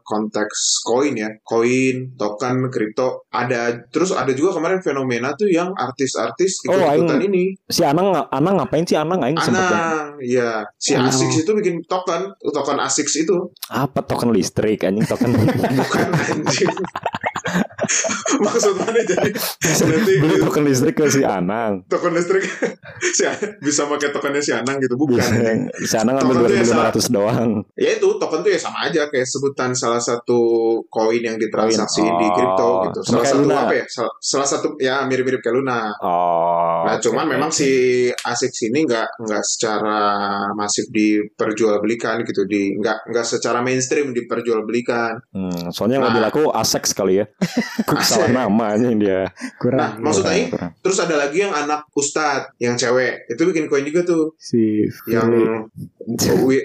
[0.02, 6.66] konteks koin ya, koin, token, kripto, ada terus ada juga kemarin fenomena tuh yang artis-artis
[6.66, 7.44] Oh, ikut-ikutan aing- ini.
[7.64, 9.22] Si Anang, Anang ngapain sih Anang?
[9.22, 11.06] Aing yang- Anang, ya si Oh.
[11.06, 15.30] Asics itu bikin token, token Asics itu apa token listrik anjing token
[15.78, 16.74] bukan anjing.
[18.46, 19.30] Maksud mana jadi
[19.90, 21.84] nanti beli token listrik ke si Anang.
[21.88, 22.44] token listrik
[23.18, 23.24] si
[23.60, 25.60] bisa pakai tokennya si Anang gitu bukan anjing.
[25.80, 27.50] si Anang tuh ya, 2500 doang.
[27.74, 30.40] ya itu token tuh ya sama aja kayak sebutan salah satu
[30.86, 32.16] koin yang ditransaksi Koin.
[32.16, 33.58] di Oh, kripto gitu sama salah satu Luna.
[33.60, 36.84] apa ya salah, salah satu ya mirip-mirip kayak Luna Oh.
[36.84, 37.70] nah cuman oke, memang si
[38.12, 39.98] ASIC sini nggak nggak secara
[40.54, 46.10] masif diperjualbelikan gitu di nggak nggak secara mainstream diperjualbelikan Hmm, soalnya yang Nah.
[46.10, 47.26] lebih laku Asex kali ya.
[48.02, 49.22] Salah namanya dia.
[49.62, 49.78] Kurang.
[49.78, 50.72] Nah, maksud Kurang, Aing, kurang.
[50.82, 55.30] terus ada lagi yang anak ustad yang cewek itu bikin koin juga tuh si yang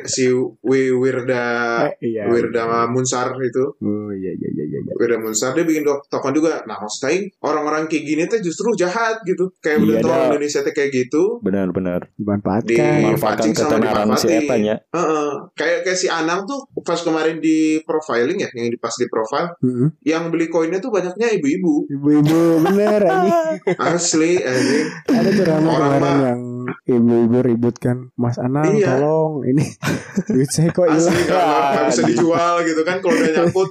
[0.04, 0.30] si
[0.62, 1.44] wi, Wirda
[1.90, 2.24] Eh, iya.
[2.24, 4.78] Wirda Munsar itu Oh iya iya iya iya.
[4.80, 4.92] iya.
[4.94, 9.18] Wirda Munsar dia bikin token juga nah maksud Aing orang-orang kayak gini tuh justru jahat
[9.22, 10.14] gitu kayak udah Iya, tau dah.
[10.16, 12.00] orang Indonesia tuh kayak gitu Benar-benar.
[12.14, 12.70] Dimanfaatkan.
[12.70, 14.40] Di- Manfaatkan Dipancing sama ketenaran si dimanfaatin.
[14.40, 14.76] Etan ya.
[14.88, 15.30] Heeh.
[15.52, 19.48] kayak kayak si Anang tuh pas kemarin di profiling ya yang di pas di profile
[19.60, 19.88] Mm-mm.
[20.02, 23.02] yang beli koinnya tuh banyaknya ibu-ibu Ibu-ibu bener
[23.88, 26.40] asli anjing Ada tuh ramai Orang kemarin yang
[26.84, 28.96] ibu-ibu ribut kan Mas Anang Iya.
[28.96, 29.64] tolong tolong ini.
[30.36, 31.24] Duit saya kok asli hilang?
[31.24, 33.70] nggak nggak bisa dijual gitu kan kalau udah nyangkut.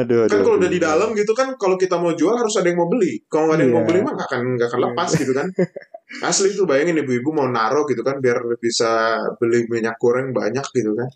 [0.00, 2.72] Aduh, kan aduh, kalau udah di dalam gitu kan kalau kita mau jual harus ada
[2.72, 3.20] yang mau beli.
[3.28, 3.88] Kalau nggak ada yang mau Iya.
[3.92, 5.46] beli mah nggak akan nggak akan lepas gitu kan
[6.22, 10.94] asli tuh bayangin ibu-ibu mau naruh gitu kan biar bisa beli minyak goreng banyak gitu
[10.94, 11.10] kan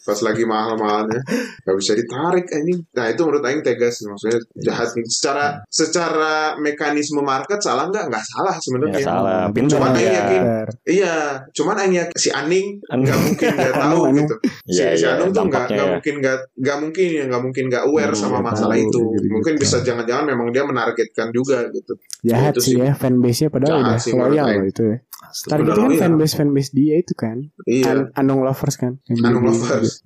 [0.00, 1.20] pas lagi mahal-mahalnya
[1.60, 7.20] nggak bisa ditarik ini nah itu menurut Aing tegas maksudnya jahat nih secara secara mekanisme
[7.20, 9.92] market salah nggak nggak salah sebenarnya Nggak salah, pintar Cuman.
[9.92, 10.42] Aing yakin.
[10.82, 11.16] Iya,
[11.52, 14.34] cuman hanya si Aning nggak mungkin nggak tahu gitu.
[14.66, 15.92] Si, Iya, si iya, Anung tuh nggak nggak ya.
[15.94, 18.98] mungkin nggak nggak mungkin ya nggak mungkin nggak aware Hmm, sama masalah tahu, itu.
[18.98, 19.30] gitu-gitu.
[19.30, 21.92] Mungkin bisa jangan-jangan memang dia menargetkan juga gitu.
[22.20, 23.98] jahat Itu sih ya fanbase nya padahal Jahat udah
[24.30, 24.58] loyal Aing.
[24.58, 24.96] loh itu ya
[25.42, 27.84] targetnya Udah kan fanbase fanbase dia itu kan Iya.
[27.90, 30.00] An- Anung lovers kan Anung di- lovers.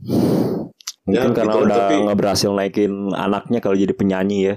[1.05, 4.55] Mungkin Ya, karena gitu, udah tapi- nggak berhasil naikin anaknya kalau jadi penyanyi ya.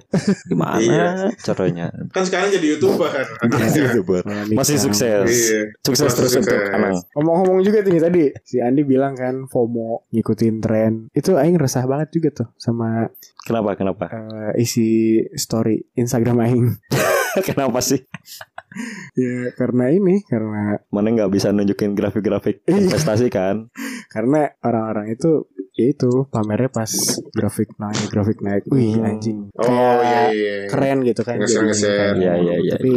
[0.47, 1.07] Gimana Iya.
[1.37, 1.91] caranya?
[2.07, 3.11] Kan sekarang jadi youtuber.
[3.43, 3.83] Masih.
[3.83, 4.23] YouTuber.
[4.23, 5.27] Nah, Masih sukses.
[5.27, 5.75] Iya.
[5.83, 6.71] Sukses Masih terus untuk sukses.
[6.71, 6.95] Anang.
[7.13, 10.91] Ngomong-ngomong juga tuh nih tadi si Andi bilang kan FOMO ngikutin tren.
[11.11, 13.11] Itu aing resah banget juga tuh sama
[13.43, 13.75] Kenapa?
[13.75, 14.05] Kenapa?
[14.07, 14.87] eh, isi
[15.33, 16.63] story Instagram aing.
[17.45, 18.07] Kenapa sih?
[19.17, 22.77] ya karena ini karena Mana nggak bisa nunjukin grafik-grafik Iya.
[22.79, 23.69] investasi kan?
[24.07, 26.89] karena orang-orang itu ya itu pamernya pas
[27.29, 28.65] grafik naik grafik naik.
[28.67, 29.05] Wih Hmm.
[29.07, 29.39] anjing.
[29.53, 30.23] Oh Kayak iya iya.
[30.31, 30.55] iya.
[30.67, 32.71] keren gitu kan kayak- Iya, iya, iya.
[32.73, 32.91] tapi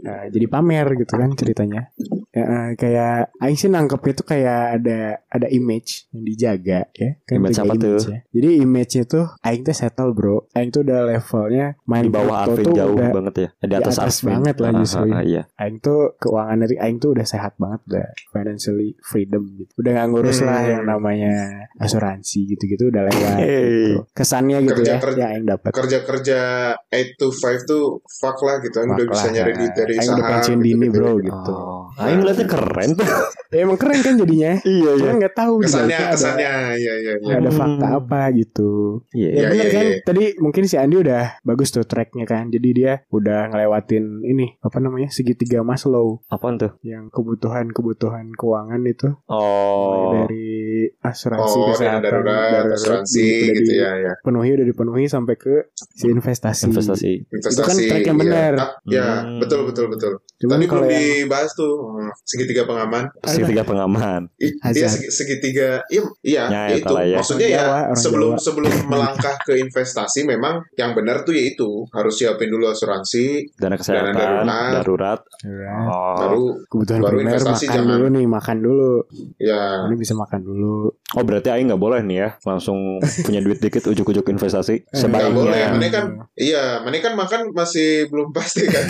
[0.00, 1.92] eh, jadi pamer gitu kan ceritanya
[2.30, 7.34] ya, eh, kayak Aing sih nangkep itu kayak ada ada image yang dijaga ya kan
[7.36, 7.98] Image apa tuh?
[8.00, 8.18] ya.
[8.28, 12.66] jadi image itu Aing tuh settle bro Aing tuh udah levelnya main Di bawah Arvin
[12.70, 13.48] jauh udah banget ya.
[13.60, 14.26] Di atas, atas Arvin.
[14.32, 14.97] banget lah Ah, justru.
[15.00, 15.42] Ah, ah, iya.
[15.56, 20.06] Aing tuh keuangan dari Aing tuh udah sehat banget udah financially freedom gitu udah nggak
[20.08, 20.70] ngurus lah Hmm.
[20.70, 21.34] yang namanya
[21.76, 23.94] asuransi gitu-gitu udah lewat Hey.
[23.94, 24.02] gitu.
[24.12, 26.40] kesannya gitu Kerja- ya kerja- yang Aing dapat Kerja-kerja
[26.84, 28.76] 8 to 5 tuh fuck lah gitu.
[28.76, 29.56] Aing udah bisa lah, nyari ya.
[29.56, 30.16] duit dari Aing saham.
[30.16, 30.94] udah pensiun gitu, dini gitu.
[30.94, 33.08] bro gitu Oh, Aing ngeliatnya keren tuh.
[33.48, 36.52] Ya, emang keren kan jadinya iya, Cuman nggak tahu di Kesannya, ada- kesannya.
[36.76, 37.34] Iya iya iya.
[37.34, 37.56] ada Hmm.
[37.56, 38.70] fakta apa gitu.
[39.10, 39.96] Iya, Ya Iya, iya, kan iya.
[40.04, 44.78] Tadi mungkin si Andi udah bagus tuh tracknya kan Jadi dia udah ngelewatin ini Apa
[44.78, 46.76] namanya Segitiga Maslow Apaan tuh?
[46.82, 50.57] Yang kebutuhan-kebutuhan keuangan itu Oh, Dari
[50.98, 54.12] asuransi Oh, dana kesehatan darurat, asuransi di- udah gitu ya, ya.
[54.16, 57.12] Dipenuhi udah dipenuhi sampai ke si investasi investasi.
[57.26, 57.60] Investasi.
[57.60, 58.22] kan track yang iya.
[58.22, 58.52] benar.
[58.54, 59.38] Ah, Ya, Hmm.
[59.38, 60.12] betul betul betul.
[60.36, 63.04] Cuman Tadi belum yang dibahas tuh hmm, segitiga pengaman.
[63.22, 64.20] Segitiga pengaman.
[64.36, 65.82] Iya segi- segitiga.
[65.86, 66.94] Iya, iya Ya, ya, itu.
[66.94, 67.16] ya.
[67.16, 68.40] Maksudnya Orang ya Jawa, orang sebelum Jawa.
[68.40, 74.14] sebelum melangkah ke investasi memang yang benar tuh yaitu harus siapin dulu asuransi, Dana kesehatan,
[74.14, 74.72] darurat.
[74.74, 75.20] darurat.
[75.40, 76.14] Ya, Oh.
[76.16, 77.90] baru Kebutuhan baru primer investasi makan jangan.
[77.92, 78.90] dulu nih Makan dulu
[79.36, 80.77] ya Ini bisa makan dulu
[81.08, 85.32] Oh berarti Aing nggak boleh nih ya langsung punya duit dikit ujuk-ujuk investasi Eh, nggak
[85.32, 85.56] boleh.
[85.56, 85.72] sebaiknya.
[85.72, 88.84] Mana kan iya, mana kan makan masih belum pasti kan.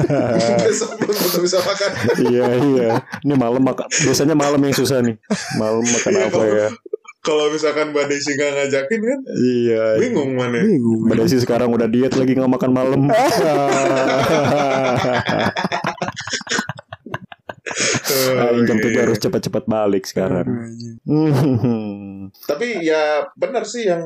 [0.66, 1.90] Besok belum tentu bisa makan.
[2.26, 2.88] iya iya.
[3.20, 3.86] Ini malam makan.
[3.86, 5.14] Biasanya malam yang susah nih.
[5.54, 6.68] Malam makan Iya, apa ya?
[7.22, 9.84] Kalau misalkan Mbak Desi nggak ngajakin kan Iya.
[9.96, 10.58] bingung mana.
[10.58, 13.06] Bingung Mbak Desi sekarang udah diet lagi nggak makan malam.
[18.42, 18.84] Aing jam iya.
[18.84, 20.46] tujuh harus cepat-cepat balik sekarang.
[22.44, 24.02] Tapi ya benar sih yang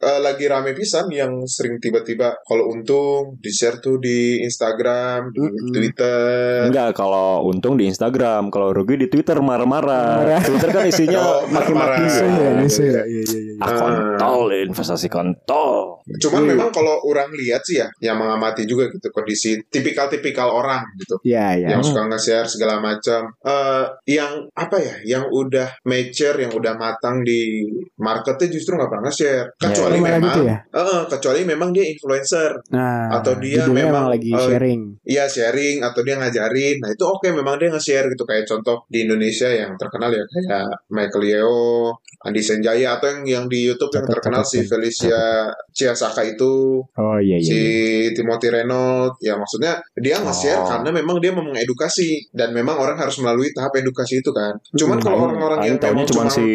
[0.00, 5.40] eh, lagi rame pisan yang sering tiba-tiba kalau untung di share tuh di Instagram, di
[5.40, 5.72] Mm-mm.
[5.72, 6.66] Twitter.
[6.66, 10.24] Enggak, kalau untung di Instagram, kalau rugi di Twitter marah-marah.
[10.24, 10.40] Marah.
[10.42, 12.00] Twitter kan isinya Oh, maki-maki.
[12.08, 12.90] ya, Iya, bisa iya.
[12.90, 13.02] ya.
[13.04, 13.54] Iya, iya, iya.
[13.60, 16.00] Ah, kontol, investasi kontol.
[16.16, 16.50] Cuman Iya.
[16.56, 21.20] memang kalau orang lihat sih ya, yang mengamati juga gitu kondisi tipikal-tipikal orang gitu.
[21.22, 21.68] Iya, iya.
[21.76, 22.98] Yang suka nge-share segala macam.
[23.40, 27.64] Eh yang apa ya, yang udah mature, yang udah matang di
[27.96, 29.46] marketnya justru nggak pernah share.
[29.56, 30.56] Kecuali Oh, malah memang, gitu ya?
[30.64, 32.50] eh, kecuali memang dia influencer.
[32.72, 34.80] Nah, Atau dia memang, lagi eh, sharing.
[35.02, 36.76] Iya sharing atau dia ngajarin.
[36.80, 40.68] Nah itu oke memang dia nge-share gitu kayak contoh di Indonesia yang terkenal ya kayak
[40.88, 46.82] Michael Yeo, Andi Senjaya atau yang yang di YouTube yang terkenal si Felicia Ciasaka itu,
[46.90, 47.46] Oh iya iya.
[47.46, 48.12] si iya.
[48.12, 49.16] Timothy Reynolds.
[49.20, 50.66] Ya maksudnya dia nge-share Oh.
[50.66, 54.56] karena memang dia mau mengedukasi dan memang orang harus melalui tahap edukasi itu kan.
[54.72, 56.46] Cuman Hmm, kalau orang-orang yang memang cuma si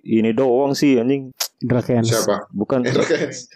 [0.00, 1.32] ini doang sih anjing.
[1.58, 2.06] Indra Kens.
[2.06, 2.46] siapa?
[2.54, 3.50] Bukan Indra Kens.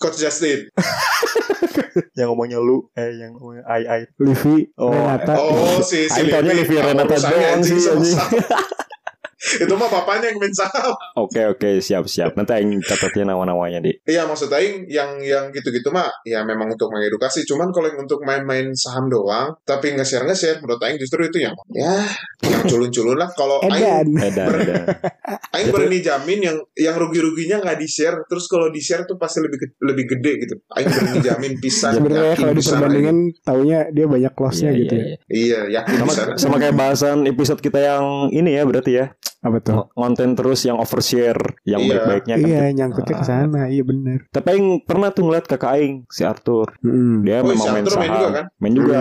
[0.00, 0.72] Coach Justin.
[2.18, 4.02] yang ngomongnya lu eh yang ngomongnya ai ai.
[4.18, 5.34] Livi, Oh, Renata.
[5.36, 8.18] Oh si si Livia Ah, Renata doang sih, anjing.
[9.64, 10.92] itu mah bapaknya yang main saham.
[11.24, 12.34] Oke oke siap siap.
[12.34, 13.94] Nanti Aing catatnya nama-namanya di.
[14.02, 17.46] Iya maksud Aing yang yang gitu-gitu mah ya memang untuk mengedukasi.
[17.46, 21.54] Cuman kalau yang untuk main-main saham doang, tapi nge-share nge-share menurut Aing justru itu yang
[21.70, 22.02] ya
[22.44, 23.30] yang culun-culun lah.
[23.32, 24.50] Kalau Aing Edan.
[24.58, 24.86] Edan.
[25.54, 30.04] Aing berani jamin yang yang rugi-ruginya nggak di-share, terus kalau di-share tuh pasti lebih lebih
[30.18, 30.54] gede gitu.
[30.74, 31.94] Aing berani jamin pisan.
[31.94, 35.06] Sebenarnya kalau pisan diperbandingkan taunya dia banyak Iya, lossnya gitu iya, ya.
[35.06, 35.18] iya.
[35.30, 38.04] Iya yakin Sama sama kayak bahasan episode kita yang
[38.34, 39.06] ini ya berarti ya.
[39.44, 39.92] Apa tuh?
[39.92, 41.88] Ngonten terus yang overshare yang Iya.
[41.92, 42.48] baik-baiknya kan.
[42.48, 43.60] Iya, nyangkutnya ke sana.
[43.66, 44.18] Iya bener.
[44.28, 46.72] Tapi Aing pernah tuh ngeliat kakak Aing si Arthur.
[46.80, 47.20] Mm-mm.
[47.20, 48.00] Dia Oh, memang si main saham.
[48.00, 48.44] main juga kan?
[48.56, 49.00] Main juga.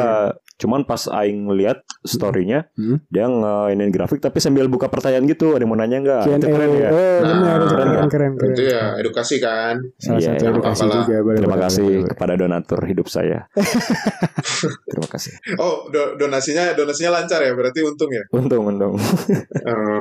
[0.54, 3.02] Cuman pas Aing lihat story-nya, Hmm.
[3.08, 5.52] dia nge grafik tapi sambil buka pertanyaan gitu.
[5.52, 6.22] Ada yang mau nanya nggak?
[6.24, 6.38] Q&A.
[6.38, 6.90] Itu keren ya.
[6.90, 7.34] Oh, benar.
[7.34, 8.08] Nah, itu keren, keren.
[8.08, 8.54] keren, keren.
[8.54, 9.76] Itu ya edukasi kan.
[9.98, 10.96] Salah Iya, satu iya, edukasi apalah.
[11.02, 11.16] juga.
[11.22, 12.10] boleh, Terima boleh, kasih boleh, boleh.
[12.10, 13.40] kepada donatur hidup saya.
[14.86, 15.34] Terima kasih.
[15.58, 18.24] Oh, do- donasinya donasinya lancar ya, berarti untung ya.
[18.30, 18.94] Untung, untung.
[19.54, 20.00] Eh,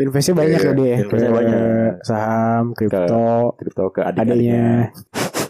[0.00, 0.96] Investnya banyak Iya, ya dia.
[1.04, 1.92] investnya Ke banyak.
[2.06, 4.24] Saham, kripto, Kripto ke adanya.
[4.24, 4.68] adik-adiknya.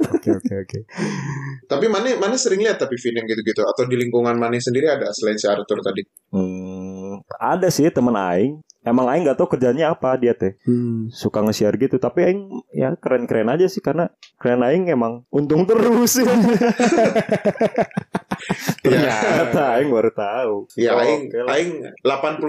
[0.10, 0.78] Oke, oke, oke.
[1.64, 5.08] tapi mana mana sering lihat tapi Vin yang gitu-gitu atau di lingkungan mana sendiri ada
[5.12, 6.02] selain si Arthur tadi.
[6.32, 8.60] Hmm, ada sih teman Aing.
[8.80, 10.56] Emang Aing gak tahu kerjanya apa dia teh.
[10.64, 11.10] Hmm.
[11.10, 11.96] Suka nge-share gitu.
[11.96, 12.40] Tapi Aing
[12.70, 13.78] ya keren-keren aja sih.
[13.78, 16.16] Karena keren Aing emang untung terus.
[18.80, 20.54] Ternyata Aing baru tahu.
[20.74, 21.54] Ya, Oh, aing oke lah.
[21.54, 22.40] aing 80%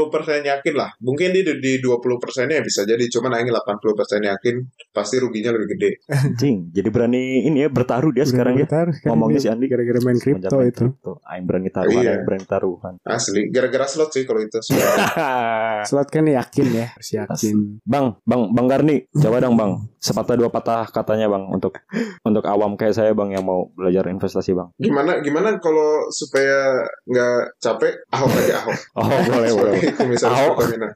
[0.41, 0.89] yakin lah.
[0.99, 4.55] Mungkin di di 20%-nya bisa jadi, cuman aing 80% yakin
[4.89, 5.91] pasti ruginya lebih gede.
[6.07, 8.65] Anjing, jadi berani ini ya bertaruh dia sekarang ya.
[8.65, 9.65] Bentar, sekarang Ngomongnya si Andi.
[9.67, 10.85] Gara-gara main kripto itu.
[10.89, 11.11] kripto.
[11.23, 12.11] Aing berani taruhan, Iya.
[12.13, 12.93] Aing berani taruhan.
[13.03, 14.59] Asli, gara-gara slot sih kalau itu.
[15.89, 17.81] Slot kan yakin ya, harus yakin.
[17.81, 19.89] Bang, Bang, Bang Garni, coba dong Bang.
[20.01, 21.81] Sepatah dua patah katanya Bang untuk
[22.21, 24.69] untuk awam kayak saya Bang yang mau belajar investasi Bang.
[24.77, 28.79] Gimana gimana kalau supaya nggak capek, Ahok aja Ahok.
[29.01, 29.73] Oh boleh boleh.
[29.97, 30.55] Komisaris Ahok.
[30.61, 30.89] Pertamina.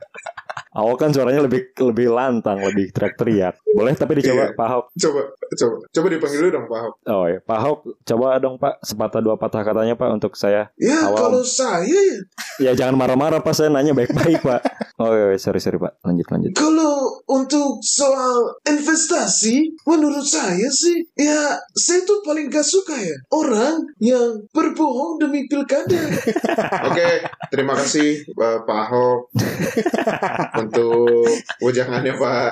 [0.76, 3.64] Ahok kan suaranya lebih lebih lantang, lebih teriak-teriak.
[3.72, 4.54] Boleh tapi dicoba Iya.
[4.54, 4.86] Pak Ahok.
[4.94, 5.22] Coba
[5.56, 6.94] coba coba dipanggil dulu dong Pak Ahok.
[7.08, 10.68] Oh ya, Pak Ahok coba dong Pak sepatah dua patah katanya Pak untuk saya.
[10.76, 11.16] Ya Awam.
[11.16, 12.18] kalau saya ya
[12.56, 14.62] Ya jangan marah-marah Pak, saya nanya baik-baik Pak.
[14.96, 16.00] Oh iya, sorry sorry Pak.
[16.08, 16.56] Lanjut lanjut.
[16.56, 23.84] Kalau untuk soal investasi, menurut saya sih, ya saya tuh paling gak suka ya orang
[24.00, 26.00] yang berbohong demi pilkada.
[26.88, 29.20] Oke, terima kasih uh, Pak Ahok
[30.65, 31.30] untuk
[31.62, 32.51] ujangannya Pak.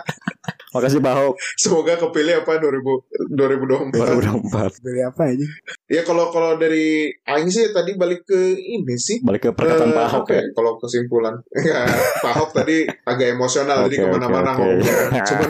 [0.73, 1.35] Makasih Pak Ahok.
[1.61, 3.93] Semoga kepilih apa 2000, 2024.
[3.93, 4.83] 2024.
[4.83, 5.47] Beli apa aja?
[5.85, 9.21] Ya kalau kalau dari Aing sih tadi balik ke ini sih.
[9.21, 10.43] Balik ke perkataan Eh, Pak Ahok apa ya.
[10.51, 11.85] Kalau kesimpulan, Enggak,
[12.25, 14.57] Pak Ahok tadi agak emosional, jadi Oke, ke mana-mana oke.
[14.57, 15.21] ngomongnya.
[15.29, 15.49] Cuman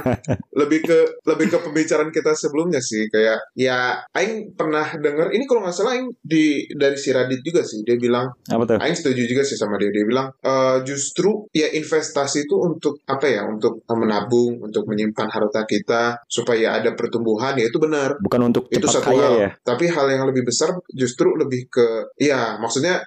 [0.54, 5.64] lebih ke lebih ke pembicaraan kita sebelumnya sih, kayak ya Aing pernah denger ini kalau
[5.64, 8.78] nggak salah Aing di dari si Radit juga sih, dia bilang Apa tuh?
[8.84, 13.26] Aing setuju juga sih sama dia, dia bilang eh, justru ya investasi itu untuk apa
[13.30, 18.68] ya, untuk menabung, untuk menyimpan harta kita supaya ada pertumbuhan ya itu benar Bukan untuk
[18.68, 19.34] itu cepat satu kaya hal.
[19.38, 19.50] ya.
[19.62, 23.02] Tapi hal yang lebih besar justru lebih ke, ya maksudnya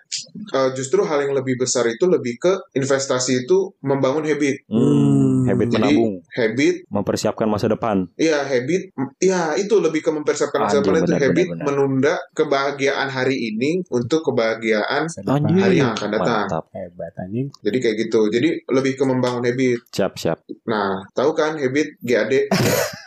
[0.48, 5.68] eh, justru hal yang lebih besar itu lebih ke investasi itu membangun habit, Hmm, habit
[5.68, 8.06] Jadi, menabung, habit, mempersiapkan masa depan.
[8.16, 11.64] ya habit, ya itu lebih ke mempersiapkan masa depan itu benar, habit benar, benar.
[11.66, 15.56] menunda kebahagiaan hari ini untuk kebahagiaan Anjing.
[15.56, 16.44] hari yang akan datang.
[16.46, 16.64] Mantap.
[16.70, 17.48] Hebat anjing.
[17.58, 18.20] Jadi kayak gitu.
[18.28, 19.78] Jadi lebih ke membangun habit.
[19.90, 20.38] Siap siap.
[20.66, 22.48] Nah, tahu kan habit get it?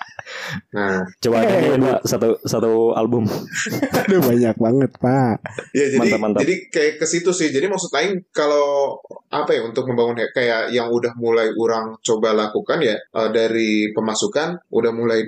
[0.72, 3.24] nah, Coba nyanyiin Pak satu satu album.
[4.06, 5.36] Aduh banyak banget, Pak.
[5.72, 6.40] Ya jadi Mantap, mantap.
[6.44, 7.50] jadi kayak ke situ sih.
[7.50, 8.98] Jadi maksud lain kalau
[9.30, 14.58] apa ya untuk membangun kayak yang udah mulai orang coba lakukan ya eh, dari pemasukan
[14.70, 15.22] udah mulai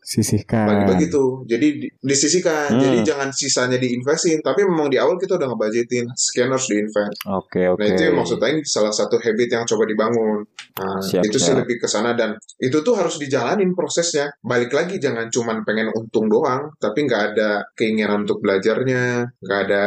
[0.00, 0.64] Sisihkan.
[0.64, 1.44] dibagi-bagi tuh.
[1.44, 2.74] Jadi di- disisihkan.
[2.74, 2.80] Hmm.
[2.80, 7.16] Jadi jangan sisanya diinvestin, tapi memang di awal kita udah ngebudgetin sekian harus diinvest.
[7.26, 7.80] Oke oke.
[7.80, 10.38] Nah, itu yang maksud lain salah satu habit yang coba dibangun.
[10.74, 11.60] Nah, Siap, itu sih siap.
[11.62, 14.32] lebih ke sana dan itu tuh harus dijalanin prosesnya.
[14.54, 19.84] Balik lagi jangan cuman pengen untung doang, tapi nggak ada keinginan untuk belajarnya, nggak ada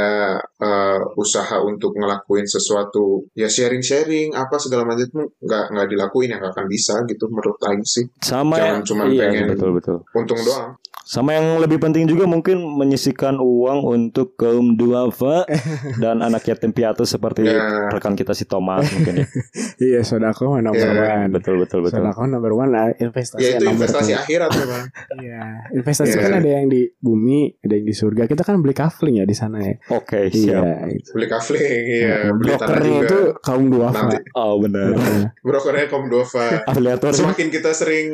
[0.59, 6.67] eh, usaha untuk ngelakuin sesuatu ya sharing-sharing apa segala macam nggak nggak dilakuin yang akan
[6.67, 8.11] bisa gitu menurut Aing sih.
[8.19, 8.87] Sama Jangan ya.
[8.91, 9.97] cuma iya, pengen- betul betul.
[10.11, 10.75] Untung doang.
[11.07, 15.47] Sama yang lebih penting juga mungkin menyisikan uang untuk kaum duafa
[16.03, 17.87] dan anak yatim piatu seperti Ya.
[17.87, 19.27] rekan kita si Thomas mungkin ya.
[19.87, 21.31] Iya, sodako nomor Iya, one.
[21.31, 22.03] betul betul betul.
[22.03, 24.19] Sodako nomor one investasi Ya itu investasi two.
[24.19, 24.83] akhirat memang.
[25.23, 25.43] Iya,
[25.73, 26.21] investasi Iya.
[26.21, 28.25] kan ada yang di bumi, ada yang di surga.
[28.25, 29.79] Kita kan beli kafling ya di sana ya.
[29.89, 30.59] Oke siap.
[30.59, 31.09] Iya, itu.
[31.13, 33.05] Beli kafling, iya, beli tanah Brokernya juga.
[33.05, 33.95] itu kaum duafa.
[34.03, 34.91] Nanti Oh benar.
[34.91, 36.03] Nah, brokernya Kaum.
[36.09, 38.07] Afiliator Semakin kita sering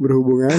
[0.00, 0.54] berhubungan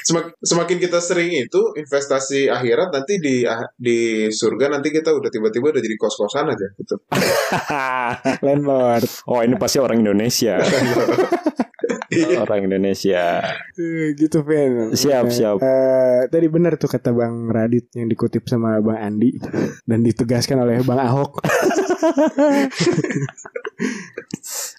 [0.00, 3.44] Semak- semakin kita sering itu investasi akhirat nanti di
[3.76, 6.96] di surga nanti kita udah tiba-tiba udah jadi kos-kosan aja gitu.
[8.46, 9.04] landlord.
[9.28, 10.56] oh ini pasti orang Indonesia.
[12.40, 13.44] orang Indonesia.
[13.76, 14.90] Eh, gitu Fen.
[14.90, 15.56] Siap, Eh, siap.
[15.60, 19.36] eh, tadi benar tuh kata Bang Radit yang dikutip sama Bang Andi
[19.84, 21.38] dan ditegaskan oleh Bang Ahok.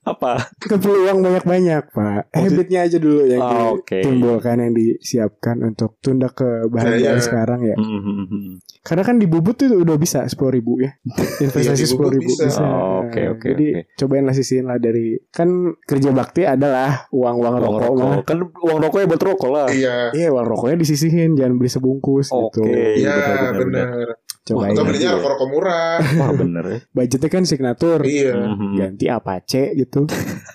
[0.09, 0.33] Apa?
[0.59, 2.21] Kan peluang banyak-banyak, Pak.
[2.31, 3.93] Habitnya aja dulu yang Oh, oke.
[3.95, 7.21] ditimbulkan yang disiapkan untuk tunda kebahagiaan Iya.
[7.21, 7.75] sekarang ya.
[7.75, 8.53] Hmm, hmm, hmm.
[8.79, 10.91] Karena kan di bubut tuh udah bisa sepuluh ribu ya.
[11.37, 12.43] Investasi Iya, di sepuluh ribu bisa.
[12.43, 12.61] bisa.
[12.61, 13.81] Oh, oke, oke, Jadi oke.
[13.95, 15.49] cobain lah sisihin lah dari kan
[15.79, 18.15] kerja bakti adalah uang uang Uang rokok mah.
[18.15, 18.25] rokok.
[18.25, 19.67] Kan uang rokoknya buat rokok lah.
[19.69, 19.97] Iya.
[20.11, 22.57] Iya uang rokoknya disisihin jangan beli sebungkus Oke.
[22.57, 22.61] gitu.
[22.97, 24.07] Iya, benar, benar,
[24.49, 24.73] Cobain.
[24.73, 25.15] Atau belinya iya.
[25.15, 25.97] rokok-rokok murah.
[26.17, 26.79] Wah bener ya.
[26.89, 27.99] Budgetnya kan signatur.
[28.01, 28.33] Iya.
[28.35, 28.69] Mhm.
[28.75, 30.09] Ganti Apache gitu.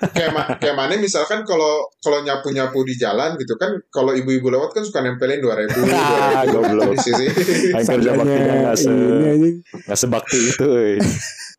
[0.05, 4.49] kayak ma- kayak mana misalkan kalau kalau nyapu nyapu di jalan gitu kan kalau ibu-ibu
[4.49, 6.93] lewat kan suka nempelin dua ribu Ah, goblok.
[6.93, 7.27] di sisi
[7.73, 8.93] kerja baktinya nggak se
[9.87, 10.67] nggak sebakti itu.
[10.77, 10.99] eh.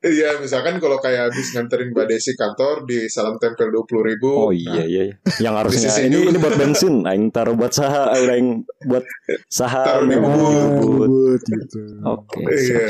[0.06, 4.30] iya misalkan kalau kayak habis nganterin mbak Desi kantor di salam tempel dua puluh ribu
[4.30, 5.02] Oh iya iya.
[5.10, 5.16] iya.
[5.42, 6.96] Yang harusnya Di sisi ini ini buat bensin.
[7.04, 9.02] Aing taruh buat saha, aing buat
[9.48, 11.82] saha Taruh di bubut gitu.
[12.04, 12.25] Oke.
[12.36, 12.84] Iya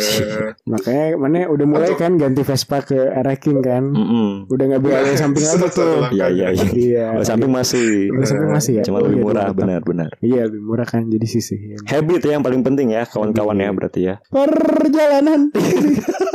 [0.64, 3.84] Makanya mana udah mulai Atau- kan ganti Vespa ke Araking kan.
[3.88, 4.48] Mm-mm.
[4.48, 6.10] Udah nggak beli yang samping lagi tuh.
[6.10, 6.68] Iya iya iya.
[6.68, 7.06] Iya.
[7.22, 8.10] Samping masih.
[8.10, 8.84] Udah samping masih ya.
[8.84, 10.10] Cuma Oh, lebih iya, murah benar-benar.
[10.20, 11.80] Iya lebih murah kan jadi sisihin.
[11.84, 14.16] Habit ya yang paling penting ya kawan-kawan ya berarti ya.
[14.28, 15.52] Perjalanan.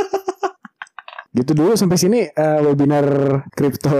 [1.31, 3.07] gitu dulu sampai sini eh, webinar
[3.55, 3.91] kripto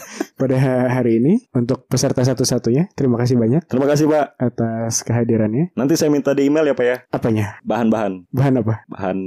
[0.40, 0.56] pada
[0.90, 2.88] hari ini untuk peserta satu-satunya.
[2.96, 4.26] Terima kasih banyak Terima kasih Pak.
[4.40, 5.70] atas kehadirannya.
[5.76, 6.96] Nanti saya minta di email ya Pak ya.
[7.12, 7.46] Apanya?
[7.62, 8.74] Bahan-bahan, Bahan apa?
[8.88, 9.18] bahan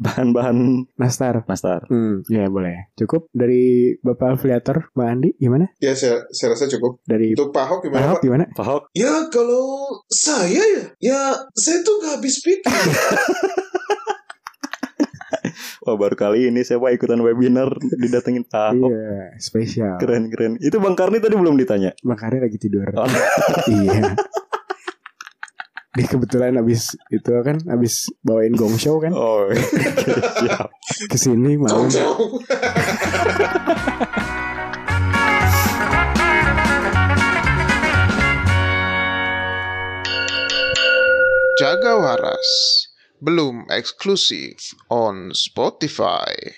[0.00, 0.58] bahan-bahan
[0.96, 1.44] Nastar.
[1.44, 1.84] nastar.
[1.86, 2.88] Hmm, ya boleh.
[2.96, 5.68] Cukup dari Bapak Afiliator, Mbak Andi gimana?
[5.78, 8.44] ya saya, saya rasa cukup Dari untuk Pak Ahok Pak gimana Ahok Pak gimana?
[8.54, 9.64] Pak Hok, ya kalau
[10.08, 11.20] saya ya ya
[11.52, 12.64] saya tuh gak habis pikir
[15.82, 18.90] wah baru kali ini saya Pak ikutan webinar didatengin Pak Hok.
[18.90, 19.98] Iya, spesial.
[19.98, 20.54] Keren keren.
[20.62, 21.90] Itu Bang Karni tadi belum ditanya.
[22.06, 22.86] Makanya lagi tidur.
[22.94, 23.06] Oh.
[23.74, 24.14] iya.
[25.92, 30.72] Dia kebetulan abis itu kan abis bawain gong show kan Oh, siap.
[31.12, 31.90] ke sini malam.
[41.60, 42.50] Jaga waras.
[43.24, 46.54] Bloom exclusive on Spotify.